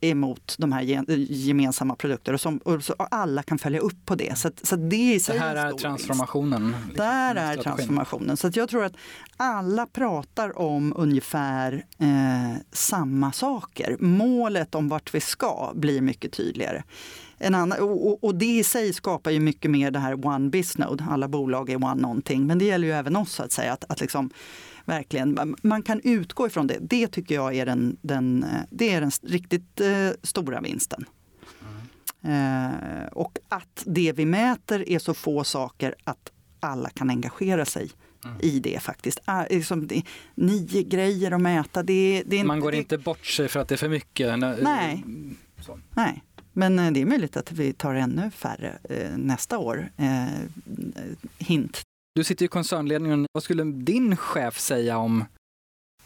emot 0.00 0.54
de 0.58 0.72
här 0.72 0.82
gemensamma 1.32 1.96
produkterna 1.96 2.34
och, 2.34 2.40
som, 2.40 2.58
och 2.58 2.84
så 2.84 2.94
alla 2.98 3.42
kan 3.42 3.58
följa 3.58 3.80
upp 3.80 4.06
på 4.06 4.14
det. 4.14 4.38
Så, 4.38 4.50
så 4.62 4.76
det, 4.76 5.26
det 5.26 5.38
här 5.38 5.56
är 5.56 5.72
transformationen. 5.72 6.66
Liksom, 6.66 6.96
Där 6.96 7.34
är 7.34 7.56
transformationen. 7.56 8.36
Så 8.36 8.50
jag 8.54 8.68
tror 8.68 8.84
att 8.84 8.94
alla 9.36 9.86
pratar 9.86 10.58
om 10.58 10.92
ungefär 10.96 11.84
eh, 11.98 12.60
samma 12.72 13.32
saker. 13.32 13.96
Målet 14.00 14.74
om 14.74 14.88
vart 14.88 15.14
vi 15.14 15.20
ska 15.20 15.72
blir 15.74 16.00
mycket 16.00 16.32
tydligare. 16.32 16.82
En 17.38 17.54
annan, 17.54 17.78
och, 17.80 18.24
och, 18.24 18.34
det 18.34 18.58
i 18.58 18.64
sig 18.64 18.92
skapar 18.92 19.30
ju 19.30 19.40
mycket 19.40 19.70
mer 19.70 19.90
det 19.90 19.98
här 19.98 20.26
one 20.26 20.50
business 20.50 20.88
Alla 21.08 21.28
bolag 21.28 21.70
är 21.70 21.84
one 21.84 21.94
någonting. 22.02 22.46
Men 22.46 22.58
det 22.58 22.64
gäller 22.64 22.86
ju 22.86 22.92
även 22.92 23.16
oss 23.16 23.40
att 23.40 23.52
säga. 23.52 23.72
Att, 23.72 23.84
att 23.88 24.00
liksom, 24.00 24.30
verkligen, 24.90 25.56
man 25.62 25.82
kan 25.82 26.00
utgå 26.04 26.46
ifrån 26.46 26.66
det. 26.66 26.78
Det 26.80 27.08
tycker 27.08 27.34
jag 27.34 27.56
är 27.56 27.66
den, 27.66 27.96
den, 28.02 28.46
det 28.70 28.92
är 28.92 29.00
den 29.00 29.10
riktigt 29.22 29.80
eh, 29.80 30.10
stora 30.22 30.60
vinsten. 30.60 31.04
Mm. 32.22 32.72
Eh, 33.02 33.06
och 33.06 33.38
att 33.48 33.82
det 33.86 34.12
vi 34.12 34.26
mäter 34.26 34.88
är 34.88 34.98
så 34.98 35.14
få 35.14 35.44
saker 35.44 35.94
att 36.04 36.32
alla 36.60 36.90
kan 36.90 37.10
engagera 37.10 37.64
sig 37.64 37.90
mm. 38.24 38.36
i 38.40 38.60
det 38.60 38.82
faktiskt. 38.82 39.18
Ah, 39.24 39.44
liksom, 39.50 39.86
det, 39.86 40.02
nio 40.34 40.82
grejer 40.82 41.30
att 41.30 41.40
mäta. 41.40 41.82
Det, 41.82 42.22
det, 42.26 42.44
man 42.44 42.60
går 42.60 42.72
det, 42.72 42.78
inte 42.78 42.98
bort 42.98 43.26
sig 43.26 43.48
för 43.48 43.60
att 43.60 43.68
det 43.68 43.74
är 43.74 43.76
för 43.76 43.88
mycket? 43.88 44.38
Nej. 44.38 45.04
Så. 45.60 45.78
Nej. 45.94 46.22
Men 46.52 46.78
eh, 46.78 46.92
det 46.92 47.00
är 47.00 47.06
möjligt 47.06 47.36
att 47.36 47.52
vi 47.52 47.72
tar 47.72 47.94
ännu 47.94 48.30
färre 48.30 48.78
eh, 48.84 49.16
nästa 49.16 49.58
år. 49.58 49.90
Eh, 49.96 50.26
hint 51.38 51.82
du 52.14 52.24
sitter 52.24 52.44
i 52.44 52.48
koncernledningen. 52.48 53.26
Vad 53.32 53.42
skulle 53.42 53.64
din 53.64 54.16
chef 54.16 54.58
säga 54.58 54.98
om 54.98 55.24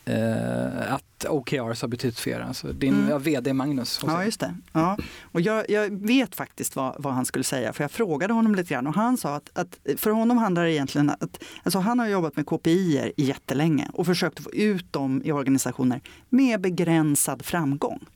eh, 0.04 0.92
att 0.92 1.24
OKRs 1.28 1.82
har 1.82 1.88
betytt 1.88 2.18
för 2.18 2.30
er? 2.30 2.40
Alltså 2.40 2.72
din 2.72 2.94
mm. 2.94 3.08
ja, 3.08 3.18
vd 3.18 3.52
Magnus. 3.52 4.00
Ja, 4.06 4.24
just 4.24 4.40
det. 4.40 4.54
Ja. 4.72 4.98
Och 5.22 5.40
jag, 5.40 5.70
jag 5.70 5.90
vet 5.90 6.34
faktiskt 6.34 6.76
vad, 6.76 6.94
vad, 6.98 7.14
han 7.14 7.24
skulle 7.24 7.44
säga, 7.44 7.72
för 7.72 7.84
jag 7.84 7.90
frågade 7.90 8.32
honom 8.32 8.54
lite 8.54 8.74
grann 8.74 8.86
och 8.86 8.94
han 8.94 9.16
sa 9.16 9.34
att, 9.34 9.50
att 9.58 9.78
för 9.96 10.10
honom 10.10 10.38
handlar 10.38 10.64
det 10.64 10.72
egentligen 10.72 11.10
att 11.10 11.44
alltså 11.62 11.78
han 11.78 11.98
har 11.98 12.06
jobbat 12.06 12.36
med 12.36 12.46
KPI 12.46 13.12
jättelänge 13.16 13.88
och 13.92 14.06
försökt 14.06 14.40
få 14.40 14.50
ut 14.52 14.92
dem 14.92 15.22
i 15.24 15.32
organisationer 15.32 16.00
med 16.28 16.60
begränsad 16.60 17.44
framgång. 17.44 18.06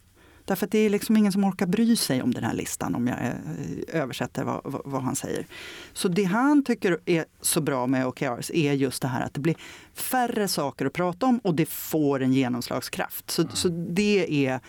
Därför 0.49 0.67
att 0.67 0.73
det 0.73 0.79
är 0.79 0.91
liksom 0.91 1.17
ingen 1.17 1.33
som 1.33 1.45
orkar 1.45 1.67
bry 1.67 1.97
sig 1.97 2.23
om 2.23 2.35
den 2.35 2.45
här 2.45 2.55
listan 2.55 2.95
om 2.95 3.07
jag 3.07 3.19
eh, 3.19 4.01
översätter 4.03 4.45
vad, 4.45 4.61
vad, 4.65 4.83
vad 4.85 5.03
han 5.03 5.17
säger. 5.17 5.47
Så 5.93 6.09
det 6.09 6.25
han 6.25 6.65
tycker 6.65 6.99
är 7.07 7.25
så 7.41 7.61
bra 7.61 7.87
med 7.87 8.07
OKRs 8.07 8.51
är 8.51 8.73
just 8.73 9.03
det 9.03 9.09
här 9.09 9.21
att 9.21 9.35
det 9.35 9.41
blir 9.41 9.57
färre 9.95 10.49
saker 10.49 10.87
att 10.87 10.93
prata 10.93 11.27
om 11.27 11.39
och 11.39 11.55
det 11.55 11.67
får 11.67 12.23
en 12.23 12.33
genomslagskraft. 12.33 13.31
Så, 13.31 13.43
mm. 13.43 13.55
så 13.55 13.69
det 13.69 14.47
är 14.47 14.61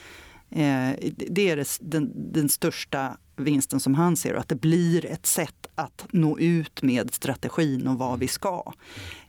Eh, 0.52 0.96
det 1.16 1.50
är 1.50 1.66
den, 1.82 2.12
den, 2.34 2.50
största 2.50 3.18
vinsten 3.36 3.80
som 3.80 3.96
han 3.96 4.16
ser, 4.16 4.34
att 4.34 4.48
det 4.48 4.56
blir 4.56 5.06
ett 5.06 5.26
sätt 5.26 5.59
att 5.80 6.06
nå 6.12 6.40
ut 6.40 6.82
med 6.82 7.14
strategin 7.14 7.88
och 7.88 7.98
vad 7.98 8.20
vi 8.20 8.28
ska. 8.28 8.74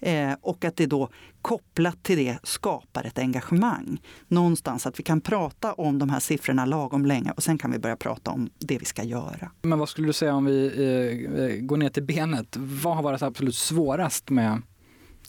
Eh, 0.01 0.33
och 0.41 0.65
att 0.65 0.77
det 0.77 0.87
då 0.87 1.09
kopplat 1.43 2.03
till 2.03 2.17
det 2.17 2.39
skapar 2.43 3.05
ett 3.05 3.19
engagemang. 3.19 4.01
Någonstans 4.29 4.87
att 4.87 4.99
vi 4.99 5.03
kan 5.03 5.21
prata 5.21 5.73
om 5.73 5.99
de 5.99 6.11
här 6.11 6.21
siffrorna 6.21 6.65
lagom 6.65 7.07
länge 7.07 7.31
och 7.31 7.43
sen 7.43 7.59
kan 7.59 7.73
vi 7.73 7.79
börja 7.79 7.97
prata 7.97 8.31
om 8.31 8.51
det 8.59 8.79
vi 8.79 8.85
ska 8.85 9.03
göra. 9.03 9.51
Men 9.63 9.79
vad 9.79 9.89
skulle 9.89 10.07
du 10.07 10.13
säga 10.13 10.35
om 10.35 10.45
vi 10.45 10.67
eh, 10.67 11.65
går 11.67 11.77
ner 11.77 11.89
till 11.89 12.03
benet? 12.03 12.57
Vad 12.57 12.97
har 12.97 13.03
varit 13.03 13.23
absolut 13.23 13.55
svårast 13.57 14.31
med 14.31 14.63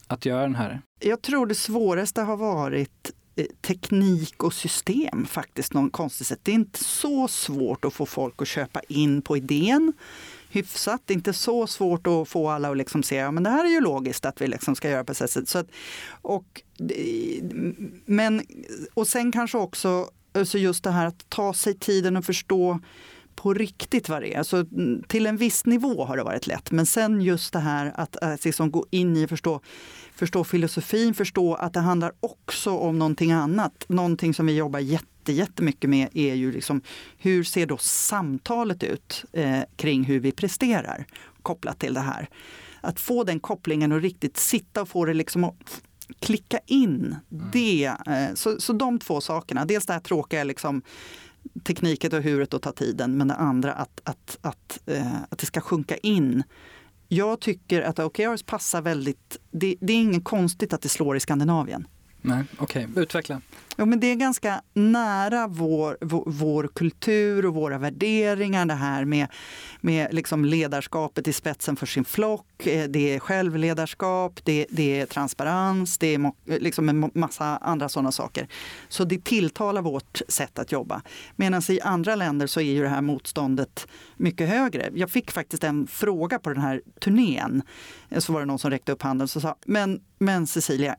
att 0.08 0.26
göra 0.26 0.42
den 0.42 0.56
här? 0.56 0.82
Jag 1.00 1.22
tror 1.22 1.46
det 1.46 1.56
svåraste 1.56 2.22
har 2.22 2.38
varit 2.38 3.12
Eh, 3.36 3.46
teknik 3.62 4.44
och 4.44 4.54
system 4.54 5.26
faktiskt, 5.26 5.74
någon 5.74 5.90
konstigt 5.90 6.28
sätt. 6.28 6.40
Det 6.44 6.52
är 6.52 6.56
inte 6.56 6.84
så 6.84 7.28
svårt 7.28 7.86
att 7.86 7.94
få 7.94 8.06
folk 8.06 8.42
att 8.42 8.48
köpa 8.48 8.82
in 8.88 9.22
på 9.22 9.38
idén 9.38 9.94
hyfsat. 10.52 11.02
Det 11.06 11.14
är 11.14 11.16
inte 11.16 11.34
så 11.34 11.68
svårt 11.68 12.08
att 12.08 12.30
få 12.30 12.50
alla 12.50 12.72
att 12.72 12.78
liksom 12.78 13.04
se, 13.04 13.16
ja 13.16 13.32
men 13.32 13.44
det 13.44 13.50
här 13.50 13.66
är 13.66 13.70
ju 13.70 13.82
logiskt 13.82 14.26
att 14.26 14.42
vi 14.42 14.48
liksom 14.48 14.76
ska 14.76 14.90
göra 14.90 15.04
på 15.04 15.12
det 15.12 15.16
sättet. 15.16 15.50
Så 15.50 15.58
att, 15.58 15.68
och, 16.22 16.62
men, 18.06 18.42
och 18.94 19.08
sen 19.08 19.32
kanske 19.32 19.58
också 19.58 20.10
alltså 20.34 20.58
just 20.58 20.84
det 20.84 20.92
här 20.92 21.06
att 21.06 21.30
ta 21.30 21.54
sig 21.54 21.74
tiden 21.74 22.18
och 22.18 22.26
förstå 22.26 22.80
på 23.36 23.54
riktigt 23.54 24.10
vad 24.10 24.22
det 24.22 24.34
är. 24.34 24.38
Alltså, 24.38 24.58
mm, 24.58 25.04
till 25.08 25.26
en 25.28 25.38
viss 25.38 25.66
nivå 25.66 26.06
har 26.06 26.18
det 26.18 26.24
varit 26.24 26.48
lätt. 26.48 26.72
Men 26.72 26.86
sen 26.86 27.22
just 27.22 27.54
det 27.54 27.60
här 27.60 27.94
att, 27.96 28.16
att 28.16 28.46
liksom 28.46 28.72
gå 28.72 28.86
in 28.90 29.18
i 29.18 29.26
och 29.26 29.30
förstå, 29.30 29.62
förstå 30.16 30.44
filosofin, 30.44 31.14
förstå 31.14 31.54
att 31.54 31.74
det 31.74 31.80
handlar 31.80 32.12
också 32.20 32.72
om 32.72 33.00
någonting 33.00 33.32
annat. 33.32 33.86
Någonting 33.88 34.34
som 34.34 34.46
vi 34.46 34.56
jobbar 34.56 34.80
jätte, 34.80 35.06
jättemycket 35.30 35.90
med 35.90 36.10
är 36.14 36.34
ju 36.34 36.52
liksom 36.52 36.82
hur 37.18 37.44
ser 37.44 37.66
då 37.66 37.78
samtalet 37.78 38.84
ut 38.84 39.26
eh, 39.32 39.62
kring 39.76 40.04
hur 40.04 40.20
vi 40.20 40.32
presterar 40.32 41.06
kopplat 41.42 41.80
till 41.80 41.94
det 41.94 42.00
här. 42.00 42.30
Att 42.82 43.00
få 43.00 43.24
den 43.24 43.40
kopplingen 43.40 43.92
och 43.92 44.02
riktigt 44.02 44.38
sitta 44.38 44.82
och 44.82 44.90
få 44.90 45.06
det 45.06 45.14
liksom 45.14 45.44
att 45.44 45.82
klicka 46.20 46.60
in. 46.66 47.16
Mm. 47.32 47.46
Det, 47.52 47.86
eh, 47.86 48.34
så, 48.36 48.62
så 48.62 48.74
de 48.74 49.00
två 49.00 49.22
sakerna, 49.22 49.66
dels 49.66 49.86
det 49.86 49.94
här 49.94 50.00
tråkiga 50.00 50.44
liksom, 50.44 50.82
tekniken 51.64 52.14
och 52.14 52.24
huret 52.24 52.54
och 52.54 52.62
ta 52.62 52.72
tiden, 52.72 53.18
men 53.18 53.28
det 53.28 53.36
andra 53.36 53.74
att, 53.74 54.02
att, 54.04 54.38
att, 54.42 54.80
eh, 54.86 55.22
att 55.30 55.40
det 55.40 55.46
ska 55.46 55.62
sjunka 55.62 55.98
in. 55.98 56.44
Jag 57.08 57.40
tycker 57.40 57.82
att 57.82 58.00
OKRs 58.00 58.44
passar 58.44 58.82
väldigt, 58.82 59.38
det, 59.52 59.76
det 59.82 59.94
är 59.94 59.98
inget 59.98 60.24
konstigt 60.24 60.74
att 60.74 60.82
det 60.82 60.90
slår 60.90 61.18
i 61.18 61.20
Skandinavien. 61.20 61.88
Nej, 62.22 62.44
Okej, 62.58 62.88
okay. 62.90 63.04
utveckla. 63.04 63.42
Ja, 63.76 63.86
men 63.86 64.00
det 64.00 64.08
är 64.08 64.16
ganska 64.16 64.62
nära 64.74 65.48
vår, 65.48 65.98
vår, 66.02 66.24
vår, 66.26 66.70
kultur 66.74 67.46
och 67.46 67.54
våra 67.54 67.78
värderingar 67.78 68.66
det 68.66 68.74
här 68.74 69.06
med, 69.06 69.28
med 69.82 70.14
liksom 70.14 70.46
ledarskapet 70.46 71.28
i 71.28 71.34
spetsen 71.34 71.76
för 71.76 71.86
sin 71.86 72.06
flock. 72.06 72.68
Eh, 72.68 72.90
det 72.90 73.16
är 73.16 73.20
självledarskap, 73.20 74.40
det, 74.44 74.66
det 74.70 75.00
är 75.00 75.06
transparens, 75.06 75.98
det 75.98 76.16
är 76.16 76.32
liksom 76.60 76.90
en 76.90 77.12
massa 77.14 77.46
andra 77.46 77.90
sådana 77.90 78.12
saker. 78.12 78.48
Så 78.90 79.04
det 79.04 79.24
tilltalar 79.24 79.82
vårt 79.82 80.22
sätt 80.28 80.60
att 80.60 80.72
jobba. 80.72 81.02
Medan 81.36 81.62
i 81.70 81.82
andra 81.82 82.16
länder 82.16 82.48
så 82.48 82.60
är 82.60 82.72
ju 82.72 82.82
det 82.82 82.90
här 82.90 83.02
motståndet 83.02 83.88
mycket 84.16 84.50
högre. 84.50 84.90
Jag 84.94 85.10
fick 85.10 85.32
faktiskt 85.32 85.64
en 85.64 85.88
fråga 85.88 86.40
på 86.40 86.50
den 86.50 86.62
här 86.62 86.82
turnén. 87.00 87.62
Så 88.18 88.34
var 88.34 88.40
det 88.40 88.46
någon 88.46 88.60
som 88.60 88.72
räckte 88.72 88.92
upp 88.92 89.02
handen 89.02 89.28
och 89.36 89.42
sa, 89.42 89.56
men, 89.66 90.02
men 90.20 90.48
Cecilia, 90.48 90.96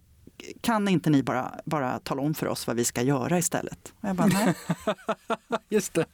kan 0.61 0.89
inte 0.89 1.11
ni 1.11 1.23
bara, 1.23 1.55
bara 1.65 1.99
tala 1.99 2.23
om 2.23 2.35
för 2.35 2.47
oss 2.47 2.67
vad 2.67 2.77
vi 2.77 2.85
ska 2.85 3.03
göra 3.03 3.39
istället? 3.39 3.93
Och 4.01 4.09
jag 4.09 4.17
bara, 4.17 4.27
nej. 4.27 4.55
Just 5.69 5.95
det. 5.95 6.05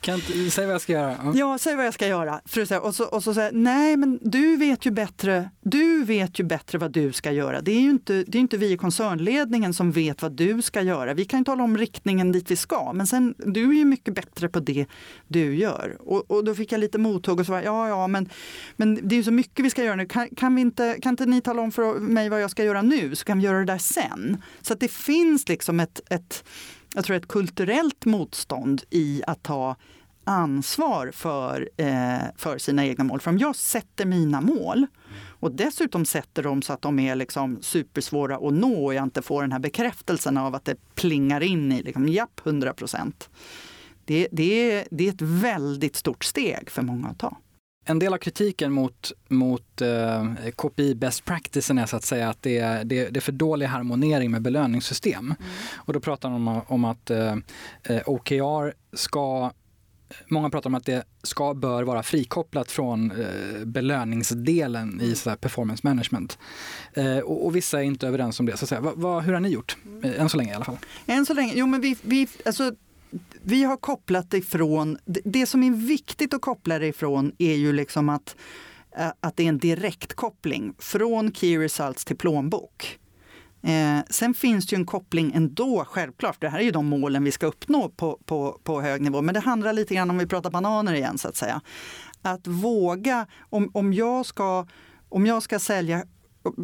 Kan 0.00 0.14
inte, 0.14 0.50
säg 0.50 0.66
vad 0.66 0.74
jag 0.74 0.80
ska 0.80 0.92
göra. 0.92 1.16
Ja, 1.24 1.32
ja 1.34 1.58
säg 1.58 1.76
vad 1.76 1.86
jag 1.86 1.94
ska 1.94 2.06
göra. 2.06 2.40
För 2.44 2.84
och 2.86 2.94
så, 2.94 3.04
och 3.04 3.22
så 3.22 3.34
säger 3.34 3.52
nej 3.52 3.96
men 3.96 4.18
du 4.22 4.56
vet 4.56 4.86
ju 4.86 4.90
bättre. 4.90 5.50
Du 5.60 6.04
vet 6.04 6.40
ju 6.40 6.44
bättre 6.44 6.78
vad 6.78 6.92
du 6.92 7.12
ska 7.12 7.32
göra. 7.32 7.60
Det 7.60 7.72
är 7.72 7.80
ju 7.80 7.90
inte, 7.90 8.24
det 8.26 8.38
är 8.38 8.40
inte 8.40 8.56
vi 8.56 8.72
i 8.72 8.76
koncernledningen 8.76 9.74
som 9.74 9.92
vet 9.92 10.22
vad 10.22 10.32
du 10.32 10.62
ska 10.62 10.82
göra. 10.82 11.14
Vi 11.14 11.24
kan 11.24 11.44
tala 11.44 11.62
om 11.62 11.78
riktningen 11.78 12.32
dit 12.32 12.50
vi 12.50 12.56
ska, 12.56 12.92
men 12.92 13.06
sen 13.06 13.34
du 13.38 13.70
är 13.70 13.74
ju 13.74 13.84
mycket 13.84 14.14
bättre 14.14 14.48
på 14.48 14.60
det 14.60 14.86
du 15.28 15.56
gör. 15.56 15.96
Och, 16.00 16.30
och 16.30 16.44
då 16.44 16.54
fick 16.54 16.72
jag 16.72 16.80
lite 16.80 16.98
mothugg 16.98 17.40
och 17.40 17.46
så 17.46 17.52
var 17.52 17.62
ja, 17.62 17.88
ja, 17.88 18.06
men, 18.06 18.28
men 18.76 19.08
det 19.08 19.14
är 19.14 19.16
ju 19.16 19.24
så 19.24 19.32
mycket 19.32 19.64
vi 19.64 19.70
ska 19.70 19.84
göra 19.84 19.96
nu. 19.96 20.06
Kan, 20.06 20.28
kan, 20.28 20.54
vi 20.54 20.60
inte, 20.60 20.98
kan 21.02 21.10
inte 21.10 21.26
ni 21.26 21.40
tala 21.40 21.62
om 21.62 21.72
för 21.72 22.00
mig 22.00 22.28
vad 22.28 22.42
jag 22.42 22.50
ska 22.50 22.64
göra 22.64 22.82
nu, 22.82 23.16
så 23.16 23.24
kan 23.24 23.38
vi 23.38 23.44
göra 23.44 23.64
det 23.64 23.69
där 23.70 23.78
sen. 23.78 24.42
Så 24.60 24.72
att 24.72 24.80
det 24.80 24.90
finns 24.90 25.48
liksom 25.48 25.80
ett, 25.80 26.00
ett, 26.10 26.44
jag 26.94 27.04
tror 27.04 27.16
ett 27.16 27.28
kulturellt 27.28 28.04
motstånd 28.04 28.82
i 28.90 29.22
att 29.26 29.42
ta 29.42 29.76
ansvar 30.24 31.10
för, 31.14 31.70
eh, 31.76 32.18
för 32.36 32.58
sina 32.58 32.86
egna 32.86 33.04
mål. 33.04 33.20
För 33.20 33.30
om 33.30 33.38
jag 33.38 33.56
sätter 33.56 34.06
mina 34.06 34.40
mål 34.40 34.86
och 35.40 35.52
dessutom 35.52 36.04
sätter 36.04 36.42
dem 36.42 36.62
så 36.62 36.72
att 36.72 36.82
de 36.82 36.98
är 36.98 37.14
liksom 37.14 37.58
supersvåra 37.62 38.36
att 38.36 38.54
nå 38.54 38.84
och 38.84 38.94
jag 38.94 39.04
inte 39.04 39.22
får 39.22 39.42
den 39.42 39.52
här 39.52 39.58
bekräftelsen 39.58 40.36
av 40.36 40.54
att 40.54 40.64
det 40.64 40.94
plingar 40.94 41.40
in 41.40 41.72
i 41.72 41.82
liksom, 41.82 42.08
japp, 42.08 42.40
100 42.46 42.74
procent. 42.74 43.30
Det, 44.04 44.28
det, 44.32 44.84
det 44.90 45.06
är 45.06 45.12
ett 45.12 45.22
väldigt 45.22 45.96
stort 45.96 46.24
steg 46.24 46.70
för 46.70 46.82
många 46.82 47.08
att 47.08 47.18
ta. 47.18 47.36
En 47.84 47.98
del 47.98 48.14
av 48.14 48.18
kritiken 48.18 48.72
mot, 48.72 49.12
mot 49.28 49.80
eh, 49.80 50.50
KPI 50.56 50.94
best 50.94 51.24
practice 51.24 51.70
är 51.70 51.86
så 51.86 51.96
att 51.96 52.04
säga 52.04 52.28
att 52.28 52.42
det 52.42 52.58
är, 52.58 52.84
det, 52.84 53.08
det 53.08 53.18
är 53.18 53.20
för 53.20 53.32
dålig 53.32 53.66
harmonering 53.66 54.30
med 54.30 54.42
belöningssystem. 54.42 55.24
Mm. 55.24 55.36
Och 55.76 55.92
då 55.92 56.00
pratar 56.00 56.30
man 56.30 56.48
om, 56.48 56.62
om 56.66 56.84
att 56.84 57.10
eh, 57.10 57.36
eh 57.82 58.02
OKR 58.06 58.96
ska 58.96 59.52
Många 60.28 60.50
pratar 60.50 60.70
om 60.70 60.74
att 60.74 60.84
det 60.84 61.04
ska, 61.22 61.54
bör 61.54 61.82
vara 61.82 62.02
frikopplat 62.02 62.70
från 62.70 63.10
eh, 63.10 63.64
belöningsdelen 63.64 65.00
i 65.00 65.14
så 65.14 65.36
performance 65.36 65.80
management. 65.84 66.38
Eh, 66.94 67.18
och, 67.18 67.46
och, 67.46 67.56
vissa 67.56 67.78
är 67.78 67.82
inte 67.82 68.08
överens 68.08 68.40
om 68.40 68.46
det. 68.46 68.56
Så 68.56 68.64
att 68.64 68.68
säga. 68.68 68.80
Va, 68.80 68.92
va, 68.96 69.20
hur 69.20 69.32
har 69.32 69.40
ni 69.40 69.48
gjort? 69.48 69.76
Eh, 70.04 70.20
än 70.20 70.28
så 70.28 70.36
länge 70.36 70.52
i 70.52 70.54
alla 70.54 70.64
fall. 70.64 70.78
Än 71.06 71.26
så 71.26 71.34
länge? 71.34 71.52
Jo, 71.56 71.66
men 71.66 71.80
vi, 71.80 71.96
vi, 72.02 72.28
alltså, 72.46 72.72
vi 73.42 73.64
har 73.64 73.76
kopplat 73.76 74.30
det 74.30 74.38
ifrån, 74.38 74.98
det 75.04 75.46
som 75.46 75.62
är 75.62 75.70
viktigt 75.70 76.34
att 76.34 76.40
koppla 76.40 76.78
det 76.78 76.86
ifrån 76.86 77.32
är 77.38 77.54
ju 77.54 77.72
liksom 77.72 78.08
att, 78.08 78.36
eh, 78.96 79.12
att 79.20 79.36
det 79.36 79.42
är 79.42 79.48
en 79.48 79.58
direktkoppling 79.58 80.74
från 80.78 81.34
Key 81.34 81.58
Results 81.58 82.04
till 82.04 82.16
plånbok. 82.16 82.98
Eh, 83.62 83.98
sen 84.10 84.34
finns 84.34 84.66
det 84.66 84.76
ju 84.76 84.80
en 84.80 84.86
koppling 84.86 85.32
ändå, 85.34 85.84
självklart. 85.88 86.40
Det 86.40 86.48
här 86.48 86.58
är 86.58 86.62
ju 86.62 86.70
de 86.70 86.86
målen 86.86 87.24
vi 87.24 87.32
ska 87.32 87.46
uppnå 87.46 87.88
på, 87.88 88.18
på, 88.24 88.60
på 88.64 88.80
hög 88.80 89.00
nivå. 89.00 89.22
Men 89.22 89.34
det 89.34 89.40
handlar 89.40 89.72
lite 89.72 89.94
grann 89.94 90.10
om 90.10 90.18
vi 90.18 90.26
pratar 90.26 90.50
bananer 90.50 90.94
igen 90.94 91.18
så 91.18 91.28
att 91.28 91.36
säga. 91.36 91.60
Att 92.22 92.46
våga, 92.46 93.26
om, 93.40 93.70
om, 93.74 93.92
jag, 93.92 94.26
ska, 94.26 94.66
om 95.08 95.26
jag 95.26 95.42
ska 95.42 95.58
sälja 95.58 96.04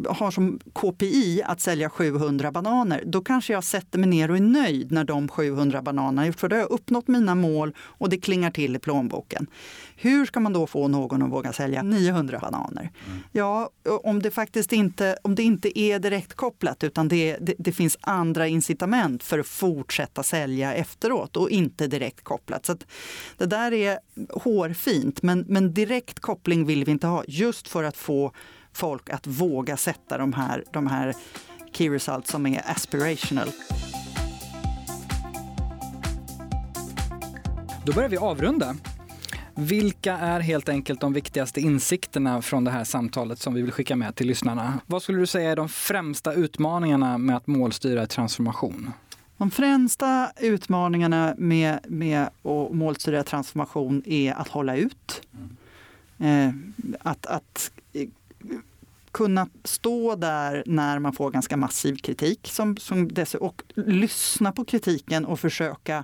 har 0.09 0.31
som 0.31 0.59
KPI 0.73 1.41
att 1.45 1.61
sälja 1.61 1.89
700 1.89 2.51
bananer, 2.51 3.03
då 3.05 3.21
kanske 3.21 3.53
jag 3.53 3.63
sätter 3.63 3.99
mig 3.99 4.09
ner 4.09 4.31
och 4.31 4.37
är 4.37 4.41
nöjd 4.41 4.91
när 4.91 5.03
de 5.03 5.27
700 5.27 5.81
bananerna, 5.81 6.33
för 6.33 6.49
då 6.49 6.55
har 6.55 6.61
jag 6.61 6.71
uppnått 6.71 7.07
mina 7.07 7.35
mål 7.35 7.75
och 7.79 8.09
det 8.09 8.17
klingar 8.17 8.51
till 8.51 8.75
i 8.75 8.79
plånboken. 8.79 9.47
Hur 9.95 10.25
ska 10.25 10.39
man 10.39 10.53
då 10.53 10.67
få 10.67 10.87
någon 10.87 11.21
att 11.21 11.31
våga 11.31 11.53
sälja 11.53 11.83
900 11.83 12.39
bananer? 12.39 12.91
Mm. 13.07 13.19
Ja, 13.31 13.69
om 14.03 14.21
det 14.21 14.31
faktiskt 14.31 14.73
inte, 14.73 15.17
om 15.21 15.35
det 15.35 15.43
inte 15.43 15.79
är 15.79 15.99
direkt 15.99 16.33
kopplat 16.33 16.83
utan 16.83 17.07
det, 17.07 17.37
det, 17.41 17.55
det, 17.57 17.71
finns 17.71 17.97
andra 18.01 18.47
incitament 18.47 19.23
för 19.23 19.39
att 19.39 19.47
fortsätta 19.47 20.23
sälja 20.23 20.73
efteråt 20.73 21.37
och 21.37 21.49
inte 21.49 21.87
direkt 21.87 22.23
kopplat. 22.23 22.65
Så 22.65 22.77
det 23.37 23.45
där 23.45 23.73
är 23.73 23.99
hårfint, 24.33 25.21
men, 25.21 25.45
men 25.47 25.73
direkt 25.73 26.19
koppling 26.19 26.65
vill 26.65 26.85
vi 26.85 26.91
inte 26.91 27.07
ha 27.07 27.23
just 27.27 27.67
för 27.67 27.83
att 27.83 27.97
få 27.97 28.31
folk 28.77 29.09
att 29.09 29.27
våga 29.27 29.77
sätta 29.77 30.17
de 30.17 30.33
här, 30.33 30.63
de 30.71 30.87
här 30.87 31.13
key 31.71 31.89
results 31.89 32.31
som 32.31 32.45
är 32.45 32.71
aspirational. 32.71 33.47
Då 37.85 37.93
börjar 37.93 38.09
vi 38.09 38.17
avrunda. 38.17 38.75
Vilka 39.55 40.17
är 40.17 40.39
helt 40.39 40.69
enkelt 40.69 41.01
de 41.01 41.13
viktigaste 41.13 41.61
insikterna 41.61 42.41
från 42.41 42.63
det 42.63 42.71
här 42.71 42.83
samtalet 42.83 43.39
som 43.39 43.53
vi 43.53 43.61
vill 43.61 43.71
skicka 43.71 43.95
med 43.95 44.15
till 44.15 44.27
lyssnarna? 44.27 44.79
Vad 44.85 45.01
skulle 45.01 45.19
du 45.19 45.25
säga 45.25 45.51
är 45.51 45.55
de 45.55 45.69
främsta 45.69 46.33
utmaningarna 46.33 47.17
med 47.17 47.37
att 47.37 47.47
målstyra 47.47 48.07
transformation? 48.07 48.91
De 49.37 49.51
främsta 49.51 50.31
utmaningarna 50.39 51.35
med, 51.37 51.79
med 51.87 52.23
att 52.23 52.71
målstyra 52.71 53.23
transformation 53.23 54.03
är 54.05 54.33
att 54.33 54.47
hålla 54.47 54.75
ut. 54.75 55.21
Mm. 56.19 56.73
Eh, 56.87 57.09
att, 57.11 57.25
att 57.25 57.71
kunna 59.11 59.49
stå 59.63 60.15
där 60.15 60.63
när 60.65 60.99
man 60.99 61.13
får 61.13 61.31
ganska 61.31 61.57
massiv 61.57 61.95
kritik 61.95 62.39
som, 62.51 62.77
som 62.77 63.07
dess, 63.13 63.35
och 63.35 63.63
lyssna 63.75 64.51
på 64.51 64.65
kritiken 64.65 65.25
och 65.25 65.39
försöka 65.39 66.03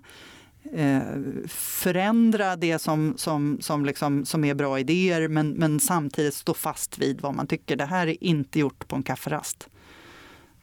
eh, 0.73 1.01
förändra 1.47 2.55
det 2.55 2.79
som, 2.79 3.13
som, 3.17 3.57
som, 3.61 3.85
liksom, 3.85 4.25
som 4.25 4.43
är 4.43 4.53
bra 4.53 4.79
idéer 4.79 5.27
men, 5.27 5.49
men 5.49 5.79
samtidigt 5.79 6.33
stå 6.33 6.53
fast 6.53 6.97
vid 6.97 7.21
vad 7.21 7.35
man 7.35 7.47
tycker. 7.47 7.75
Det 7.75 7.85
här 7.85 8.07
är 8.07 8.23
inte 8.23 8.59
gjort 8.59 8.87
på 8.87 8.95
en 8.95 9.03
kafferast. 9.03 9.69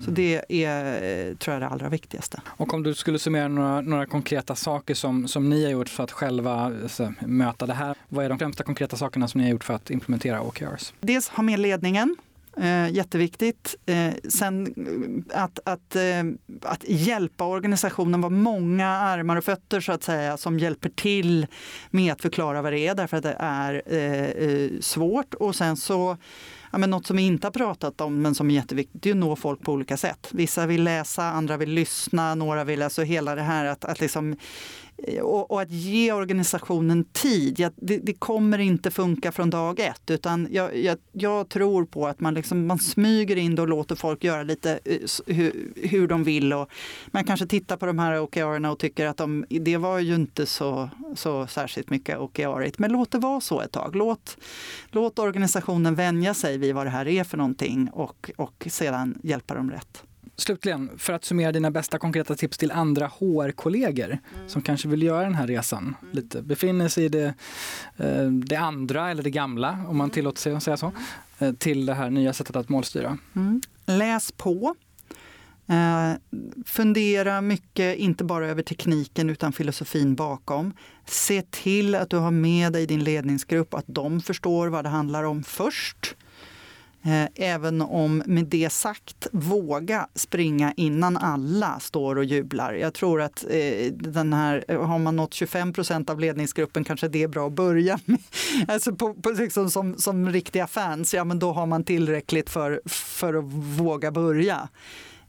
Så 0.04 0.10
det 0.10 0.44
är, 0.48 1.34
tror 1.34 1.54
jag, 1.54 1.62
det 1.62 1.68
allra 1.68 1.88
viktigaste. 1.88 2.40
Och 2.46 2.74
om 2.74 2.82
du 2.82 2.94
skulle 2.94 3.18
summera 3.18 3.48
några, 3.48 3.80
några 3.80 4.06
konkreta 4.06 4.54
saker 4.54 4.94
som, 4.94 5.28
som 5.28 5.50
ni 5.50 5.64
har 5.64 5.70
gjort 5.70 5.88
för 5.88 6.04
att 6.04 6.12
själva 6.12 6.54
alltså, 6.54 7.12
möta 7.20 7.66
det 7.66 7.74
här. 7.74 7.96
Vad 8.08 8.24
är 8.24 8.28
de 8.28 8.38
främsta 8.38 8.64
konkreta 8.64 8.96
sakerna 8.96 9.28
som 9.28 9.40
ni 9.40 9.44
har 9.44 9.52
gjort 9.52 9.64
för 9.64 9.74
att 9.74 9.90
implementera 9.90 10.42
OKRs? 10.42 10.92
Dels 11.00 11.28
ha 11.28 11.42
med 11.42 11.58
ledningen 11.58 12.16
Eh, 12.56 12.90
jätteviktigt. 12.90 13.74
Eh, 13.86 14.14
sen 14.28 14.74
eh, 15.32 15.42
att, 15.42 15.58
att, 15.64 15.96
eh, 15.96 16.24
att 16.62 16.84
hjälpa 16.88 17.44
organisationen, 17.44 18.20
vara 18.20 18.30
många 18.30 18.88
armar 18.88 19.36
och 19.36 19.44
fötter 19.44 19.80
så 19.80 19.92
att 19.92 20.02
säga 20.02 20.36
som 20.36 20.58
hjälper 20.58 20.88
till 20.88 21.46
med 21.90 22.12
att 22.12 22.22
förklara 22.22 22.62
vad 22.62 22.72
det 22.72 22.78
är 22.78 22.94
därför 22.94 23.16
att 23.16 23.22
det 23.22 23.36
är 23.38 23.82
eh, 23.86 24.24
eh, 24.24 24.70
svårt. 24.80 25.34
Och 25.34 25.56
sen 25.56 25.76
så 25.76 26.16
ja, 26.70 26.78
men 26.78 26.90
något 26.90 27.06
som 27.06 27.16
vi 27.16 27.22
inte 27.22 27.46
har 27.46 27.52
pratat 27.52 28.00
om 28.00 28.22
men 28.22 28.34
som 28.34 28.50
är 28.50 28.54
jätteviktigt, 28.54 29.02
det 29.02 29.10
är 29.10 29.14
att 29.14 29.18
nå 29.18 29.36
folk 29.36 29.62
på 29.62 29.72
olika 29.72 29.96
sätt. 29.96 30.28
Vissa 30.32 30.66
vill 30.66 30.84
läsa, 30.84 31.24
andra 31.24 31.56
vill 31.56 31.70
lyssna, 31.70 32.34
några 32.34 32.64
vill, 32.64 32.82
alltså 32.82 33.02
hela 33.02 33.34
det 33.34 33.42
här 33.42 33.64
att, 33.64 33.84
att 33.84 34.00
liksom 34.00 34.36
Eh, 35.02 35.22
och, 35.22 35.50
och, 35.50 35.62
att 35.62 35.70
ge 35.70 36.12
organisationen 36.12 37.04
tid. 37.04 37.60
Jag, 37.60 37.72
det, 37.76 37.98
det, 37.98 38.12
kommer 38.12 38.58
inte 38.58 38.90
funka 38.90 39.32
från 39.32 39.50
dag 39.50 39.80
ett 39.80 40.10
utan 40.10 40.48
jag, 40.50 40.76
jag, 40.76 40.98
jag 41.12 41.48
tror 41.48 41.84
på 41.84 42.06
att 42.06 42.20
man, 42.20 42.34
liksom, 42.34 42.66
man 42.66 42.78
smyger 42.78 43.36
in 43.36 43.58
och 43.58 43.68
låter 43.68 43.94
folk 43.94 44.24
göra 44.24 44.42
lite 44.42 44.80
eh, 44.84 44.98
hur, 45.26 45.72
hur 45.76 46.08
de 46.08 46.24
vill. 46.24 46.52
Och 46.52 46.70
man 47.06 47.24
kanske 47.24 47.46
tittar 47.46 47.76
på 47.76 47.86
de 47.86 47.98
här 47.98 48.20
OKR 48.20 48.66
och 48.66 48.78
tycker 48.78 49.06
att 49.06 49.16
de, 49.16 49.44
det 49.48 49.76
var 49.76 49.98
ju 49.98 50.14
inte 50.14 50.46
så, 50.46 50.90
så 51.14 51.46
särskilt 51.46 51.90
mycket 51.90 52.18
OKR. 52.18 52.80
Men 52.80 52.92
låt 52.92 53.10
det 53.10 53.18
vara 53.18 53.40
så 53.40 53.60
ett 53.60 53.72
tag. 53.72 53.96
Låt, 53.96 54.36
låt 54.90 55.18
organisationen 55.18 55.94
vänja 55.94 56.34
sig 56.34 56.58
vid 56.58 56.74
vad 56.74 56.86
det 56.86 56.90
här 56.90 57.08
är 57.08 57.24
för 57.24 57.36
någonting 57.36 57.90
och, 57.92 58.30
och 58.36 58.66
sedan 58.70 59.18
hjälpa 59.22 59.54
dem 59.54 59.70
rätt. 59.70 60.04
Slutligen, 60.40 60.90
för 60.98 61.12
att 61.12 61.24
summera 61.24 61.52
dina 61.52 61.70
bästa 61.70 61.98
konkreta 61.98 62.34
tips 62.34 62.58
till 62.58 62.70
andra 62.70 63.06
HR-kollegor 63.06 64.06
mm. 64.06 64.48
som 64.48 64.62
kanske 64.62 64.88
vill 64.88 65.02
göra 65.02 65.22
den 65.22 65.34
här 65.34 65.46
resan, 65.46 65.94
lite 66.12 66.42
befinner 66.42 66.88
sig 66.88 67.04
i 67.04 67.08
det, 67.08 67.34
eh, 67.96 68.26
det 68.26 68.56
andra 68.56 69.10
eller 69.10 69.22
det 69.22 69.30
gamla, 69.30 69.70
om 69.70 69.96
man 69.96 70.04
mm. 70.04 70.10
tillåter 70.10 70.40
sig 70.40 70.52
att 70.52 70.62
säga 70.62 70.76
så, 70.76 70.86
mm. 70.86 71.00
eh, 71.38 71.58
till 71.58 71.86
det 71.86 71.94
här 71.94 72.10
nya 72.10 72.32
sättet 72.32 72.56
att 72.56 72.68
målstyra. 72.68 73.18
Mm. 73.36 73.62
Läs 73.86 74.32
på. 74.32 74.74
Eh, 75.66 76.12
fundera 76.66 77.40
mycket, 77.40 77.96
inte 77.96 78.24
bara 78.24 78.48
över 78.48 78.62
tekniken 78.62 79.30
utan 79.30 79.52
filosofin 79.52 80.14
bakom. 80.14 80.72
Se 81.06 81.42
till 81.42 81.94
att 81.94 82.10
du 82.10 82.16
har 82.16 82.30
med 82.30 82.72
dig 82.72 82.86
din 82.86 83.04
ledningsgrupp, 83.04 83.74
att 83.74 83.84
de 83.86 84.20
förstår 84.20 84.68
vad 84.68 84.84
det 84.84 84.88
handlar 84.88 85.24
om 85.24 85.42
först. 85.42 86.16
Eh, 87.04 87.28
även 87.34 87.82
om 87.82 88.22
med 88.26 88.46
det 88.46 88.72
sagt, 88.72 89.26
våga 89.32 90.08
springa 90.14 90.72
innan 90.76 91.16
alla 91.16 91.80
står 91.80 92.16
och 92.16 92.24
jublar. 92.24 92.72
Jag 92.72 92.94
tror 92.94 93.22
att 93.22 93.44
eh, 93.50 93.92
den 93.92 94.32
här, 94.32 94.64
eh, 94.68 94.86
har 94.86 94.98
man 94.98 95.16
nått 95.16 95.34
25 95.34 95.72
procent 95.72 96.10
av 96.10 96.20
ledningsgruppen 96.20 96.84
kanske 96.84 97.08
det 97.08 97.22
är 97.22 97.28
bra 97.28 97.46
att 97.46 97.52
börja 97.52 97.98
med. 98.04 98.18
Alltså 98.68 98.94
på, 98.94 99.14
på, 99.14 99.30
liksom 99.30 99.70
som, 99.70 99.96
som 99.98 100.28
riktiga 100.28 100.66
fans, 100.66 101.14
ja 101.14 101.24
men 101.24 101.38
då 101.38 101.52
har 101.52 101.66
man 101.66 101.84
tillräckligt 101.84 102.50
för, 102.50 102.80
för 102.86 103.34
att 103.34 103.44
våga 103.78 104.10
börja. 104.10 104.68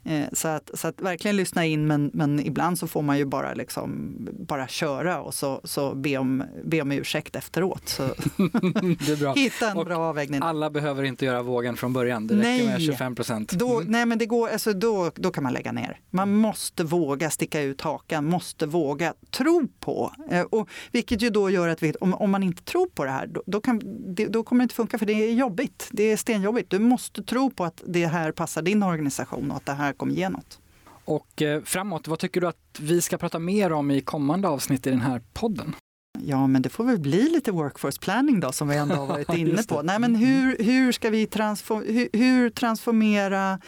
Eh, 0.04 0.26
så 0.34 0.48
att, 0.48 0.70
så 0.74 0.88
att 0.88 1.02
verkligen 1.02 1.38
lyssna 1.38 1.66
in 1.66 1.88
men, 1.88 2.12
men 2.14 2.40
ibland 2.40 2.80
så 2.80 2.88
får 2.88 3.02
man 3.02 3.18
ju 3.18 3.26
bara, 3.26 3.54
liksom, 3.54 4.16
bara 4.40 4.68
köra 4.68 5.22
och 5.22 5.34
så, 5.34 5.62
så 5.64 5.96
be, 5.96 6.18
om, 6.18 6.44
be 6.64 6.82
om 6.82 6.92
ursäkt 6.92 7.36
efteråt. 7.36 7.90
Så 7.90 8.04
det 8.38 9.12
är 9.12 9.20
bra. 9.20 9.34
Hitta 9.36 9.72
en 9.72 9.78
och 9.78 9.86
bra 9.86 9.98
avvägning. 9.98 10.42
Alla 10.44 10.70
behöver 10.70 11.04
inte 11.04 11.26
göra 11.26 11.42
vågen 11.42 11.78
från 11.78 11.94
början, 11.94 12.28
det 12.28 12.36
räcker 12.36 12.66
med 12.66 12.82
25 12.82 13.16
procent. 13.16 13.54
Mm. 13.54 13.84
nej, 13.88 14.06
men 14.06 14.18
det 14.18 14.26
går, 14.26 14.50
alltså, 14.50 14.74
då, 14.74 15.12
då 15.16 15.32
kan 15.32 15.44
man 15.44 15.54
lägga 15.54 15.72
ner. 15.72 16.00
Man 16.10 16.36
måste 16.36 16.84
våga 16.84 17.30
sticka 17.30 17.62
ut 17.62 17.82
hakan, 17.82 18.26
måste 18.26 18.66
våga 18.66 19.14
tro 19.32 19.68
på. 19.80 20.14
Eh, 20.30 20.42
och, 20.42 20.70
vilket 20.92 21.22
ju 21.22 21.30
då 21.30 21.50
gör 21.50 21.68
att 21.68 21.84
vi, 21.84 21.94
om, 22.02 22.14
om 22.14 22.32
man 22.32 22.44
inte 22.44 22.64
tror 22.64 22.88
på 22.88 23.06
det 23.06 23.12
här, 23.12 23.28
då, 23.28 23.44
då, 23.46 23.62
kan, 23.62 23.82
det, 24.16 24.28
då 24.28 24.44
kommer 24.44 24.60
det 24.60 24.64
inte 24.64 24.76
funka 24.76 25.00
för 25.00 25.06
det 25.06 25.14
är 25.14 25.34
jobbigt. 25.34 25.90
Det 25.92 26.04
är 26.04 26.18
stenjobbigt. 26.18 26.70
Du 26.70 26.80
måste 26.80 27.24
tro 27.24 27.50
på 27.50 27.64
att 27.66 27.84
det 27.88 28.06
här 28.06 28.32
passar 28.32 28.62
din 28.62 28.84
organisation 28.84 29.52
och 29.52 29.58
att 29.58 29.66
det 29.66 29.74
här 29.74 29.91
här 29.92 29.98
kommer 29.98 30.14
ge 30.14 30.30
något. 30.30 30.60
Och 31.06 31.42
eh, 31.42 31.62
framåt, 31.62 32.08
vad 32.08 32.20
tycker 32.20 32.42
du 32.42 32.48
att 32.48 32.80
vi 32.80 33.02
ska 33.02 33.18
prata 33.18 33.40
mer 33.40 33.72
om 33.72 33.92
i 33.92 34.02
kommande 34.02 34.48
avsnitt 34.48 34.88
i 34.88 34.90
den 34.90 35.02
här 35.02 35.22
podden? 35.34 35.76
Ja, 36.20 36.48
men 36.48 36.62
det 36.62 36.70
får 36.70 36.84
väl 36.84 37.00
bli 37.00 37.30
lite 37.30 37.52
workforce 37.52 38.00
planning 38.02 38.40
då 38.40 38.52
som 38.52 38.68
vi 38.68 38.76
ändå 38.76 38.96
har 38.96 39.08
varit 39.08 39.34
inne 39.38 39.64
på. 39.64 39.82
Nej, 39.82 40.00
men 40.00 40.16
hur, 40.16 40.64
hur 40.64 40.92
ska 40.92 41.10
vi 41.10 41.28
transform, 41.28 41.84
hur, 41.88 42.10
hur 42.14 42.50
transformera 42.50 43.60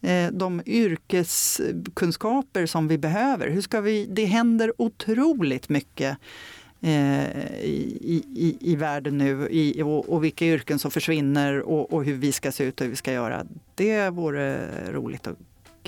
eh, 0.00 0.30
de 0.32 0.62
yrkeskunskaper 0.66 2.66
som 2.66 2.88
vi 2.88 2.98
behöver? 2.98 3.50
Hur 3.50 3.60
ska 3.60 3.80
vi, 3.80 4.06
det 4.06 4.24
händer 4.24 4.72
otroligt 4.78 5.68
mycket 5.68 6.18
eh, 6.80 7.28
i, 7.60 8.22
i, 8.34 8.56
i 8.60 8.76
världen 8.76 9.18
nu 9.18 9.48
i, 9.50 9.82
och, 9.82 10.08
och, 10.08 10.24
vilka 10.24 10.44
yrken 10.44 10.78
som 10.78 10.90
försvinner 10.90 11.60
och, 11.60 11.92
och, 11.92 12.04
hur 12.04 12.14
vi 12.14 12.32
ska 12.32 12.52
se 12.52 12.64
ut 12.64 12.80
och 12.80 12.84
hur 12.84 12.90
vi 12.90 12.96
ska 12.96 13.12
göra. 13.12 13.46
Det 13.74 14.10
vore 14.10 14.58
roligt 14.92 15.26
att 15.26 15.38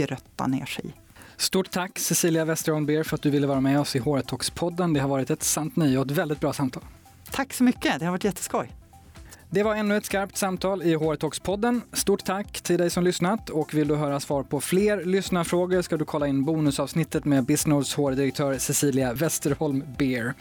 grötta 0.06 0.46
ner 0.46 0.66
sig 0.66 0.84
i. 0.86 0.92
Stort 1.36 1.70
tack 1.70 1.98
Cecilia 1.98 2.44
Westerholm 2.44 2.86
Beer 2.86 3.02
för 3.02 3.14
att 3.14 3.22
du 3.22 3.30
ville 3.30 3.46
vara 3.46 3.60
med 3.60 3.80
oss 3.80 3.96
i 3.96 3.98
HR 3.98 4.20
Talks-podden. 4.20 4.94
Det 4.94 5.00
har 5.00 5.08
varit 5.08 5.30
ett 5.30 5.42
sant 5.42 5.76
nöje 5.76 5.98
och 5.98 6.06
ett 6.06 6.10
väldigt 6.10 6.40
bra 6.40 6.52
samtal. 6.52 6.82
Tack 7.30 7.52
så 7.52 7.64
mycket, 7.64 7.98
det 7.98 8.04
har 8.04 8.12
varit 8.12 8.24
jätteskoj. 8.24 8.72
Det 9.52 9.62
var 9.62 9.74
ännu 9.74 9.96
ett 9.96 10.04
skarpt 10.04 10.36
samtal 10.36 10.82
i 10.82 10.94
HR 10.94 11.16
Talks-podden. 11.16 11.80
Stort 11.92 12.24
tack 12.24 12.60
till 12.60 12.78
dig 12.78 12.90
som 12.90 13.04
lyssnat 13.04 13.50
och 13.50 13.74
vill 13.74 13.88
du 13.88 13.96
höra 13.96 14.20
svar 14.20 14.42
på 14.42 14.60
fler 14.60 15.04
lyssnarfrågor 15.04 15.82
ska 15.82 15.96
du 15.96 16.04
kolla 16.04 16.26
in 16.26 16.44
bonusavsnittet 16.44 17.24
med 17.24 17.44
Bisnodes 17.44 17.94
HR-direktör 17.94 18.58
Cecilia 18.58 19.12
Westerholm 19.12 19.84
Beer. 19.98 20.34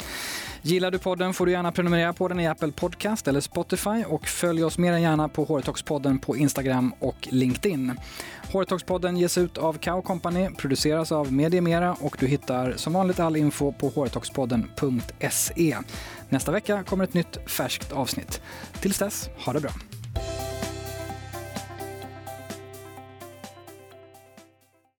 Gillar 0.62 0.92
du 0.92 1.00
podden 1.00 1.34
får 1.34 1.46
du 1.46 1.52
gärna 1.52 1.72
prenumerera 1.72 2.14
på 2.14 2.28
den 2.28 2.40
i 2.40 2.48
Apple 2.48 2.72
Podcast 2.72 3.28
eller 3.28 3.42
Spotify 3.42 4.04
och 4.08 4.28
följ 4.28 4.64
oss 4.64 4.78
mer 4.78 4.94
än 4.94 5.02
gärna 5.02 5.28
på 5.28 5.44
Håretoxpodden 5.44 6.20
på 6.20 6.38
Instagram 6.38 6.94
och 7.00 7.28
LinkedIn. 7.32 7.96
Håretoxpodden 8.52 9.18
ges 9.18 9.38
ut 9.38 9.58
av 9.58 9.74
Kao 9.74 10.02
Company, 10.02 10.50
produceras 10.58 11.12
av 11.12 11.34
Mediemera 11.34 11.94
och 11.94 12.18
du 12.20 12.28
hittar 12.28 12.74
som 12.76 12.94
vanligt 12.94 13.20
all 13.20 13.36
info 13.36 13.72
på 13.72 13.90
håretoxpodden.se. 13.90 15.78
Nästa 16.30 16.52
vecka 16.52 16.84
kommer 16.84 17.04
ett 17.04 17.14
nytt 17.14 17.50
färskt 17.50 17.92
avsnitt. 17.92 18.42
Tills 18.82 19.00
dess, 19.00 19.30
ha 19.38 19.54
det 19.54 19.60
bra. 19.60 19.72